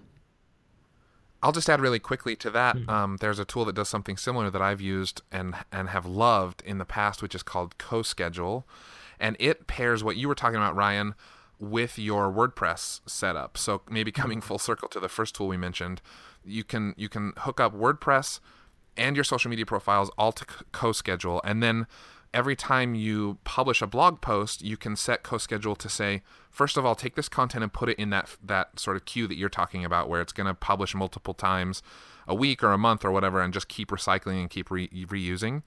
I'll 1.44 1.52
just 1.52 1.70
add 1.70 1.82
really 1.82 2.00
quickly 2.00 2.36
to 2.38 2.50
that. 2.52 2.76
Mm-hmm. 2.76 2.90
Um, 2.90 3.18
there's 3.20 3.40
a 3.40 3.46
tool 3.46 3.66
that 3.66 3.76
does 3.76 3.90
something 3.90 4.18
similar 4.18 4.50
that 4.50 4.62
I've 4.62 4.82
used 4.82 5.22
and 5.32 5.56
and 5.72 5.90
have 5.90 6.06
loved 6.06 6.64
in 6.66 6.78
the 6.78 6.86
past, 6.86 7.22
which 7.22 7.36
is 7.36 7.44
called 7.44 7.78
CoSchedule, 7.78 8.64
and 9.20 9.36
it 9.40 9.68
pairs 9.68 10.04
what 10.04 10.18
you 10.18 10.28
were 10.28 10.36
talking 10.36 10.58
about, 10.58 10.76
Ryan, 10.76 11.14
with 11.60 12.00
your 12.00 12.32
WordPress 12.32 13.02
setup. 13.06 13.58
So 13.58 13.82
maybe 13.90 14.12
Mm-hmm. 14.12 14.22
coming 14.22 14.42
full 14.42 14.60
circle 14.60 14.88
to 14.90 15.00
the 15.00 15.10
first 15.10 15.36
tool 15.36 15.48
we 15.48 15.58
mentioned, 15.58 16.02
you 16.44 16.64
can 16.64 16.94
you 16.98 17.10
can 17.10 17.34
hook 17.38 17.60
up 17.60 17.74
WordPress 17.76 18.40
and 18.96 19.16
your 19.16 19.24
social 19.24 19.50
media 19.50 19.66
profiles 19.66 20.10
all 20.18 20.32
to 20.32 20.46
CoSchedule, 20.74 21.42
and 21.44 21.62
then 21.62 21.86
every 22.34 22.56
time 22.56 22.96
you 22.96 23.38
publish 23.44 23.82
a 23.82 23.88
blog 23.88 24.22
post, 24.22 24.62
you 24.62 24.78
can 24.78 24.96
set 24.96 25.24
CoSchedule 25.24 25.78
to 25.78 25.90
say, 25.90 26.22
first 26.50 26.78
of 26.78 26.86
all, 26.86 26.96
take 26.96 27.16
this 27.16 27.30
content 27.30 27.64
and 27.64 27.74
put 27.74 27.90
it 27.90 27.98
in 27.98 28.10
that 28.12 28.38
that 28.44 28.80
sort 28.80 28.98
of 28.98 29.06
queue 29.06 29.28
that 29.28 29.38
you're 29.38 29.50
talking 29.50 29.86
about, 29.86 30.10
where 30.10 30.22
it's 30.22 30.34
going 30.34 30.48
to 30.48 30.54
publish 30.54 30.94
multiple 30.96 31.34
times 31.34 31.82
a 32.28 32.36
week 32.36 32.64
or 32.64 32.72
a 32.74 32.78
month 32.78 33.06
or 33.06 33.12
whatever, 33.12 33.42
and 33.42 33.54
just 33.54 33.68
keep 33.68 33.90
recycling 33.90 34.42
and 34.42 34.50
keep 34.50 34.70
re- 34.70 34.90
reusing. 34.90 35.64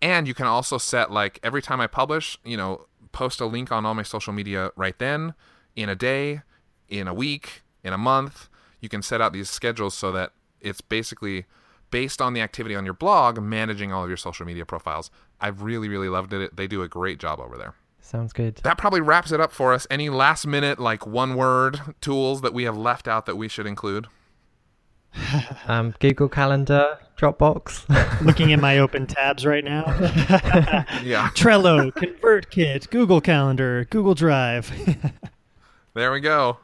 And 0.00 0.28
you 0.28 0.34
can 0.34 0.46
also 0.46 0.78
set 0.78 1.10
like 1.10 1.40
every 1.42 1.62
time 1.62 1.80
I 1.80 1.86
publish, 1.86 2.38
you 2.44 2.56
know, 2.56 2.86
post 3.12 3.40
a 3.40 3.46
link 3.46 3.72
on 3.72 3.86
all 3.86 3.94
my 3.94 4.02
social 4.02 4.32
media 4.32 4.70
right 4.76 4.98
then, 4.98 5.34
in 5.76 5.88
a 5.88 5.94
day, 5.94 6.42
in 6.88 7.08
a 7.08 7.14
week, 7.14 7.62
in 7.82 7.92
a 7.92 7.98
month. 7.98 8.48
You 8.80 8.88
can 8.88 9.02
set 9.02 9.20
out 9.20 9.32
these 9.32 9.48
schedules 9.48 9.94
so 9.94 10.12
that 10.12 10.32
it's 10.60 10.80
basically 10.82 11.46
based 11.94 12.20
on 12.20 12.32
the 12.32 12.40
activity 12.40 12.74
on 12.74 12.84
your 12.84 12.92
blog, 12.92 13.40
managing 13.40 13.92
all 13.92 14.02
of 14.02 14.10
your 14.10 14.16
social 14.16 14.44
media 14.44 14.66
profiles. 14.66 15.12
I've 15.40 15.62
really, 15.62 15.88
really 15.88 16.08
loved 16.08 16.32
it. 16.32 16.56
They 16.56 16.66
do 16.66 16.82
a 16.82 16.88
great 16.88 17.20
job 17.20 17.38
over 17.38 17.56
there. 17.56 17.74
Sounds 18.00 18.32
good. 18.32 18.56
That 18.64 18.78
probably 18.78 19.00
wraps 19.00 19.30
it 19.30 19.40
up 19.40 19.52
for 19.52 19.72
us. 19.72 19.86
Any 19.88 20.08
last 20.08 20.44
minute, 20.44 20.80
like 20.80 21.06
one 21.06 21.36
word 21.36 21.80
tools 22.00 22.40
that 22.40 22.52
we 22.52 22.64
have 22.64 22.76
left 22.76 23.06
out 23.06 23.26
that 23.26 23.36
we 23.36 23.46
should 23.46 23.66
include? 23.66 24.08
Um, 25.68 25.94
Google 26.00 26.28
Calendar, 26.28 26.98
Dropbox. 27.16 27.88
Looking 28.26 28.52
at 28.52 28.58
my 28.58 28.78
open 28.78 29.06
tabs 29.06 29.46
right 29.46 29.64
now. 29.64 29.84
Yeah. 31.04 31.30
Trello, 31.34 31.92
ConvertKit, 31.92 32.90
Google 32.90 33.20
Calendar, 33.20 33.86
Google 33.88 34.14
Drive. 34.14 34.72
There 35.94 36.10
we 36.10 36.18
go. 36.18 36.58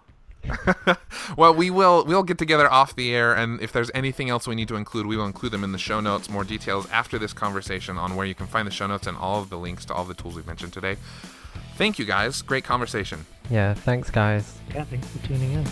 Well, 1.37 1.55
we 1.55 1.71
will 1.71 2.05
we'll 2.05 2.23
get 2.23 2.39
together 2.39 2.71
off 2.71 2.97
the 2.97 3.15
air, 3.15 3.35
and 3.35 3.61
if 3.61 3.73
there's 3.73 3.91
anything 3.95 4.31
else 4.31 4.47
we 4.49 4.55
need 4.55 4.69
to 4.69 4.77
include, 4.77 5.07
we 5.07 5.17
will 5.17 5.27
include 5.27 5.53
them 5.53 5.65
in 5.65 5.73
the 5.73 5.79
show 5.79 6.01
notes. 6.01 6.29
More 6.31 6.45
details 6.45 6.89
after 6.91 7.19
this 7.19 7.33
conversation 7.33 7.99
on 7.99 8.17
where 8.17 8.27
you 8.27 8.35
can 8.35 8.47
find 8.47 8.67
the 8.67 8.73
show 8.73 8.87
notes 8.87 9.07
and 9.07 9.17
all 9.17 9.41
of 9.43 9.51
the 9.51 9.59
links 9.59 9.85
to 9.87 9.95
all 9.95 10.05
the 10.05 10.15
tools 10.15 10.35
we've 10.37 10.47
mentioned 10.47 10.73
today. 10.73 10.97
Thank 11.77 11.99
you, 11.99 12.05
guys. 12.05 12.43
Great 12.43 12.65
conversation. 12.65 13.27
yeah, 13.49 13.75
thanks 13.75 14.11
guys. 14.11 14.59
yeah, 14.75 14.85
thanks 14.85 15.09
for 15.09 15.27
tuning 15.27 15.53
in. 15.53 15.67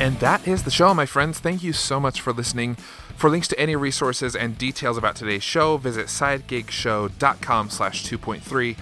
And 0.00 0.18
that 0.18 0.46
is 0.48 0.64
the 0.64 0.70
show, 0.70 0.92
my 0.92 1.06
friends. 1.06 1.38
Thank 1.38 1.62
you 1.62 1.72
so 1.72 2.00
much 2.00 2.20
for 2.20 2.32
listening. 2.32 2.74
For 3.16 3.30
links 3.30 3.46
to 3.48 3.58
any 3.60 3.76
resources 3.76 4.34
and 4.34 4.58
details 4.58 4.98
about 4.98 5.14
today's 5.14 5.44
show, 5.44 5.76
visit 5.76 6.06
sidegigshow.com 6.06 7.70
slash 7.70 8.04
2.3. 8.04 8.76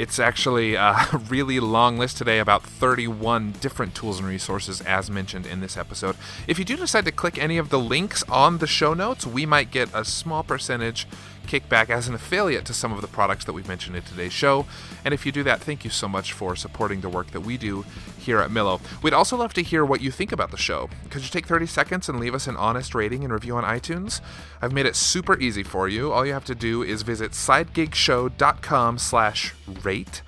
It's 0.00 0.18
actually 0.18 0.76
a 0.76 0.96
really 1.28 1.60
long 1.60 1.98
list 1.98 2.16
today, 2.16 2.38
about 2.38 2.62
31 2.62 3.52
different 3.60 3.94
tools 3.94 4.18
and 4.18 4.26
resources 4.26 4.80
as 4.80 5.10
mentioned 5.10 5.44
in 5.44 5.60
this 5.60 5.76
episode. 5.76 6.16
If 6.46 6.58
you 6.58 6.64
do 6.64 6.74
decide 6.78 7.04
to 7.04 7.12
click 7.12 7.36
any 7.36 7.58
of 7.58 7.68
the 7.68 7.78
links 7.78 8.22
on 8.22 8.58
the 8.58 8.66
show 8.66 8.94
notes, 8.94 9.26
we 9.26 9.44
might 9.44 9.70
get 9.70 9.90
a 9.92 10.06
small 10.06 10.42
percentage 10.42 11.06
kickback 11.50 11.90
as 11.90 12.06
an 12.06 12.14
affiliate 12.14 12.64
to 12.66 12.72
some 12.72 12.92
of 12.92 13.00
the 13.00 13.08
products 13.08 13.44
that 13.44 13.52
we've 13.52 13.66
mentioned 13.66 13.96
in 13.96 14.02
today's 14.02 14.32
show. 14.32 14.66
And 15.04 15.12
if 15.12 15.26
you 15.26 15.32
do 15.32 15.42
that, 15.42 15.60
thank 15.60 15.84
you 15.84 15.90
so 15.90 16.06
much 16.06 16.32
for 16.32 16.54
supporting 16.54 17.00
the 17.00 17.08
work 17.08 17.32
that 17.32 17.40
we 17.40 17.56
do 17.56 17.84
here 18.16 18.38
at 18.38 18.50
Millo. 18.50 18.80
We'd 19.02 19.12
also 19.12 19.36
love 19.36 19.52
to 19.54 19.62
hear 19.62 19.84
what 19.84 20.00
you 20.00 20.12
think 20.12 20.30
about 20.30 20.52
the 20.52 20.56
show. 20.56 20.88
Could 21.10 21.22
you 21.22 21.28
take 21.28 21.46
30 21.46 21.66
seconds 21.66 22.08
and 22.08 22.20
leave 22.20 22.34
us 22.34 22.46
an 22.46 22.56
honest 22.56 22.94
rating 22.94 23.24
and 23.24 23.32
review 23.32 23.56
on 23.56 23.64
iTunes? 23.64 24.20
I've 24.62 24.72
made 24.72 24.86
it 24.86 24.94
super 24.94 25.38
easy 25.40 25.64
for 25.64 25.88
you. 25.88 26.12
All 26.12 26.24
you 26.24 26.32
have 26.32 26.44
to 26.44 26.54
do 26.54 26.82
is 26.82 27.02
visit 27.02 27.32
sidegigshow.com 27.32 28.98
slash 28.98 29.54
rate, 29.82 30.22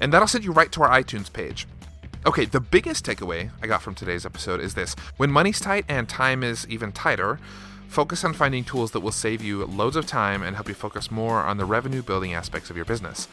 and 0.00 0.12
that'll 0.12 0.28
send 0.28 0.44
you 0.44 0.52
right 0.52 0.72
to 0.72 0.82
our 0.82 0.90
iTunes 0.90 1.30
page. 1.30 1.66
Okay, 2.24 2.44
the 2.44 2.60
biggest 2.60 3.04
takeaway 3.04 3.50
I 3.60 3.66
got 3.66 3.82
from 3.82 3.96
today's 3.96 4.24
episode 4.24 4.60
is 4.60 4.74
this. 4.74 4.94
When 5.16 5.30
money's 5.30 5.60
tight 5.60 5.84
and 5.88 6.08
time 6.08 6.44
is 6.44 6.66
even 6.68 6.92
tighter, 6.92 7.40
focus 7.92 8.24
on 8.24 8.32
finding 8.32 8.64
tools 8.64 8.90
that 8.92 9.00
will 9.00 9.12
save 9.12 9.42
you 9.42 9.64
loads 9.66 9.96
of 9.96 10.06
time 10.06 10.42
and 10.42 10.56
help 10.56 10.68
you 10.68 10.74
focus 10.74 11.10
more 11.10 11.40
on 11.40 11.58
the 11.58 11.64
revenue 11.64 12.02
building 12.02 12.32
aspects 12.32 12.70
of 12.70 12.76
your 12.76 12.86
business. 12.86 13.28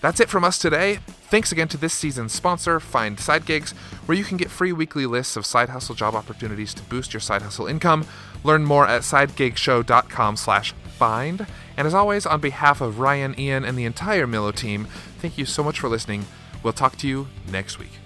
That's 0.00 0.18
it 0.18 0.28
from 0.28 0.42
us 0.42 0.58
today. 0.58 0.98
Thanks 1.30 1.52
again 1.52 1.68
to 1.68 1.76
this 1.76 1.94
season's 1.94 2.32
sponsor, 2.32 2.80
Find 2.80 3.20
Side 3.20 3.46
Gigs, 3.46 3.70
where 4.06 4.18
you 4.18 4.24
can 4.24 4.36
get 4.36 4.50
free 4.50 4.72
weekly 4.72 5.06
lists 5.06 5.36
of 5.36 5.46
side 5.46 5.68
hustle 5.68 5.94
job 5.94 6.16
opportunities 6.16 6.74
to 6.74 6.82
boost 6.82 7.12
your 7.12 7.20
side 7.20 7.42
hustle 7.42 7.68
income. 7.68 8.04
Learn 8.42 8.64
more 8.64 8.86
at 8.88 9.02
sidegigshow.com 9.02 10.36
slash 10.36 10.72
find. 10.98 11.46
And 11.76 11.86
as 11.86 11.94
always, 11.94 12.26
on 12.26 12.40
behalf 12.40 12.80
of 12.80 12.98
Ryan, 12.98 13.38
Ian, 13.38 13.64
and 13.64 13.78
the 13.78 13.84
entire 13.84 14.26
Millo 14.26 14.54
team, 14.54 14.86
thank 15.20 15.38
you 15.38 15.44
so 15.44 15.62
much 15.62 15.78
for 15.78 15.88
listening. 15.88 16.26
We'll 16.64 16.72
talk 16.72 16.96
to 16.96 17.08
you 17.08 17.28
next 17.48 17.78
week. 17.78 18.01